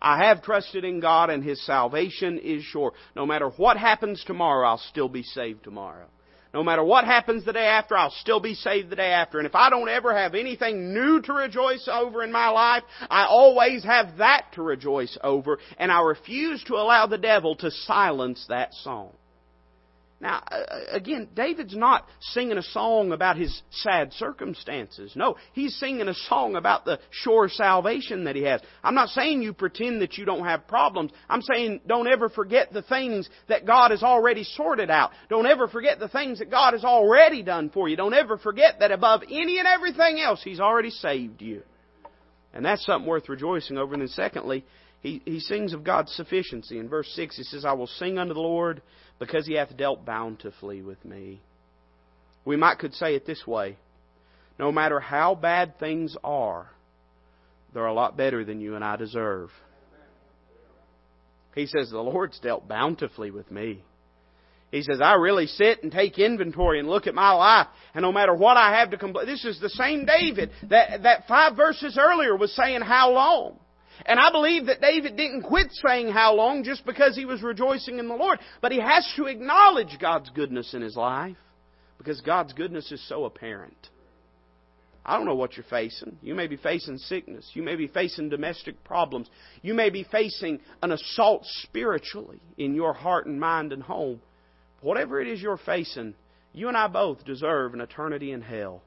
I 0.00 0.24
have 0.24 0.42
trusted 0.42 0.84
in 0.84 1.00
God 1.00 1.30
and 1.30 1.42
His 1.42 1.64
salvation 1.64 2.38
is 2.38 2.62
sure. 2.62 2.92
No 3.14 3.26
matter 3.26 3.48
what 3.48 3.76
happens 3.76 4.22
tomorrow, 4.24 4.68
I'll 4.68 4.78
still 4.78 5.08
be 5.08 5.22
saved 5.22 5.64
tomorrow. 5.64 6.06
No 6.54 6.62
matter 6.62 6.84
what 6.84 7.04
happens 7.04 7.44
the 7.44 7.52
day 7.52 7.66
after, 7.66 7.96
I'll 7.96 8.12
still 8.12 8.38
be 8.38 8.54
saved 8.54 8.88
the 8.88 8.96
day 8.96 9.10
after. 9.10 9.38
And 9.38 9.46
if 9.46 9.56
I 9.56 9.70
don't 9.70 9.88
ever 9.88 10.16
have 10.16 10.36
anything 10.36 10.94
new 10.94 11.20
to 11.22 11.32
rejoice 11.32 11.88
over 11.90 12.22
in 12.22 12.30
my 12.30 12.48
life, 12.48 12.84
I 13.10 13.26
always 13.26 13.82
have 13.82 14.18
that 14.18 14.52
to 14.52 14.62
rejoice 14.62 15.18
over. 15.24 15.58
And 15.78 15.90
I 15.90 16.00
refuse 16.02 16.62
to 16.64 16.74
allow 16.74 17.08
the 17.08 17.18
devil 17.18 17.56
to 17.56 17.72
silence 17.72 18.46
that 18.48 18.72
song. 18.72 19.10
Now, 20.24 20.42
uh, 20.50 20.54
uh, 20.54 20.80
again, 20.92 21.28
David's 21.34 21.76
not 21.76 22.08
singing 22.18 22.56
a 22.56 22.62
song 22.62 23.12
about 23.12 23.36
his 23.36 23.60
sad 23.70 24.10
circumstances. 24.14 25.12
No, 25.14 25.36
he's 25.52 25.78
singing 25.78 26.08
a 26.08 26.14
song 26.14 26.56
about 26.56 26.86
the 26.86 26.98
sure 27.10 27.50
salvation 27.50 28.24
that 28.24 28.34
he 28.34 28.44
has. 28.44 28.62
I'm 28.82 28.94
not 28.94 29.10
saying 29.10 29.42
you 29.42 29.52
pretend 29.52 30.00
that 30.00 30.16
you 30.16 30.24
don't 30.24 30.46
have 30.46 30.66
problems. 30.66 31.10
I'm 31.28 31.42
saying 31.42 31.82
don't 31.86 32.08
ever 32.08 32.30
forget 32.30 32.72
the 32.72 32.80
things 32.80 33.28
that 33.48 33.66
God 33.66 33.90
has 33.90 34.02
already 34.02 34.44
sorted 34.44 34.88
out. 34.88 35.10
Don't 35.28 35.44
ever 35.44 35.68
forget 35.68 35.98
the 35.98 36.08
things 36.08 36.38
that 36.38 36.50
God 36.50 36.72
has 36.72 36.84
already 36.84 37.42
done 37.42 37.68
for 37.68 37.86
you. 37.86 37.94
Don't 37.94 38.14
ever 38.14 38.38
forget 38.38 38.76
that 38.80 38.92
above 38.92 39.24
any 39.30 39.58
and 39.58 39.68
everything 39.68 40.20
else, 40.20 40.40
He's 40.42 40.58
already 40.58 40.88
saved 40.88 41.42
you. 41.42 41.60
And 42.54 42.64
that's 42.64 42.86
something 42.86 43.06
worth 43.06 43.28
rejoicing 43.28 43.76
over. 43.76 43.92
And 43.92 44.00
then 44.00 44.08
secondly, 44.08 44.64
he, 45.04 45.20
he 45.26 45.38
sings 45.38 45.74
of 45.74 45.84
God's 45.84 46.12
sufficiency. 46.12 46.78
In 46.78 46.88
verse 46.88 47.12
6, 47.14 47.36
he 47.36 47.42
says, 47.42 47.66
I 47.66 47.74
will 47.74 47.86
sing 47.86 48.16
unto 48.16 48.32
the 48.32 48.40
Lord 48.40 48.80
because 49.18 49.46
he 49.46 49.54
hath 49.54 49.76
dealt 49.76 50.04
bountifully 50.04 50.82
with 50.82 51.04
me. 51.04 51.40
We 52.44 52.56
might 52.56 52.78
could 52.78 52.94
say 52.94 53.14
it 53.14 53.26
this 53.26 53.46
way. 53.46 53.76
No 54.58 54.70
matter 54.70 55.00
how 55.00 55.34
bad 55.34 55.78
things 55.78 56.16
are, 56.22 56.68
they're 57.72 57.86
a 57.86 57.94
lot 57.94 58.16
better 58.16 58.44
than 58.44 58.60
you 58.60 58.76
and 58.76 58.84
I 58.84 58.96
deserve. 58.96 59.50
He 61.54 61.66
says, 61.66 61.90
The 61.90 61.98
Lord's 61.98 62.38
dealt 62.40 62.68
bountifully 62.68 63.30
with 63.30 63.50
me. 63.50 63.82
He 64.70 64.82
says, 64.82 65.00
I 65.00 65.14
really 65.14 65.46
sit 65.46 65.84
and 65.84 65.92
take 65.92 66.18
inventory 66.18 66.80
and 66.80 66.88
look 66.88 67.06
at 67.06 67.14
my 67.14 67.30
life, 67.32 67.68
and 67.94 68.02
no 68.02 68.10
matter 68.10 68.34
what 68.34 68.56
I 68.56 68.78
have 68.78 68.90
to 68.90 68.96
complain, 68.96 69.26
this 69.26 69.44
is 69.44 69.60
the 69.60 69.68
same 69.68 70.04
David 70.04 70.50
that, 70.68 71.04
that 71.04 71.28
five 71.28 71.56
verses 71.56 71.96
earlier 72.00 72.36
was 72.36 72.54
saying, 72.56 72.80
How 72.80 73.12
long? 73.12 73.58
And 74.06 74.18
I 74.18 74.30
believe 74.30 74.66
that 74.66 74.80
David 74.80 75.16
didn't 75.16 75.42
quit 75.42 75.68
saying 75.72 76.08
how 76.08 76.34
long 76.34 76.64
just 76.64 76.84
because 76.84 77.16
he 77.16 77.24
was 77.24 77.42
rejoicing 77.42 77.98
in 77.98 78.08
the 78.08 78.14
Lord. 78.14 78.38
But 78.60 78.72
he 78.72 78.80
has 78.80 79.10
to 79.16 79.26
acknowledge 79.26 79.98
God's 80.00 80.30
goodness 80.30 80.74
in 80.74 80.82
his 80.82 80.96
life 80.96 81.36
because 81.98 82.20
God's 82.20 82.52
goodness 82.52 82.90
is 82.92 83.06
so 83.08 83.24
apparent. 83.24 83.88
I 85.06 85.16
don't 85.16 85.26
know 85.26 85.34
what 85.34 85.56
you're 85.56 85.66
facing. 85.68 86.16
You 86.22 86.34
may 86.34 86.46
be 86.46 86.56
facing 86.56 86.96
sickness. 86.96 87.50
You 87.52 87.62
may 87.62 87.76
be 87.76 87.88
facing 87.88 88.30
domestic 88.30 88.82
problems. 88.84 89.28
You 89.60 89.74
may 89.74 89.90
be 89.90 90.04
facing 90.10 90.60
an 90.82 90.92
assault 90.92 91.42
spiritually 91.62 92.40
in 92.56 92.74
your 92.74 92.94
heart 92.94 93.26
and 93.26 93.38
mind 93.38 93.72
and 93.72 93.82
home. 93.82 94.20
Whatever 94.80 95.20
it 95.20 95.28
is 95.28 95.42
you're 95.42 95.58
facing, 95.58 96.14
you 96.52 96.68
and 96.68 96.76
I 96.76 96.86
both 96.88 97.24
deserve 97.24 97.74
an 97.74 97.82
eternity 97.82 98.32
in 98.32 98.40
hell. 98.40 98.82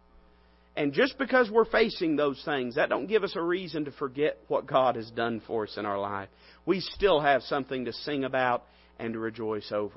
And 0.78 0.94
just 0.94 1.18
because 1.18 1.50
we're 1.50 1.66
facing 1.66 2.16
those 2.16 2.40
things, 2.46 2.76
that 2.76 2.88
don't 2.88 3.08
give 3.08 3.24
us 3.24 3.36
a 3.36 3.42
reason 3.42 3.86
to 3.86 3.92
forget 3.92 4.38
what 4.48 4.68
God 4.68 4.96
has 4.96 5.10
done 5.10 5.42
for 5.48 5.64
us 5.64 5.76
in 5.76 5.88
our 5.88 6.00
life. 6.00 6.30
We 6.68 6.82
still 6.82 7.20
have 7.20 7.42
something 7.42 7.86
to 7.86 7.94
sing 7.94 8.24
about 8.24 8.64
and 9.00 9.14
to 9.14 9.20
rejoice 9.20 9.72
over. 9.72 9.86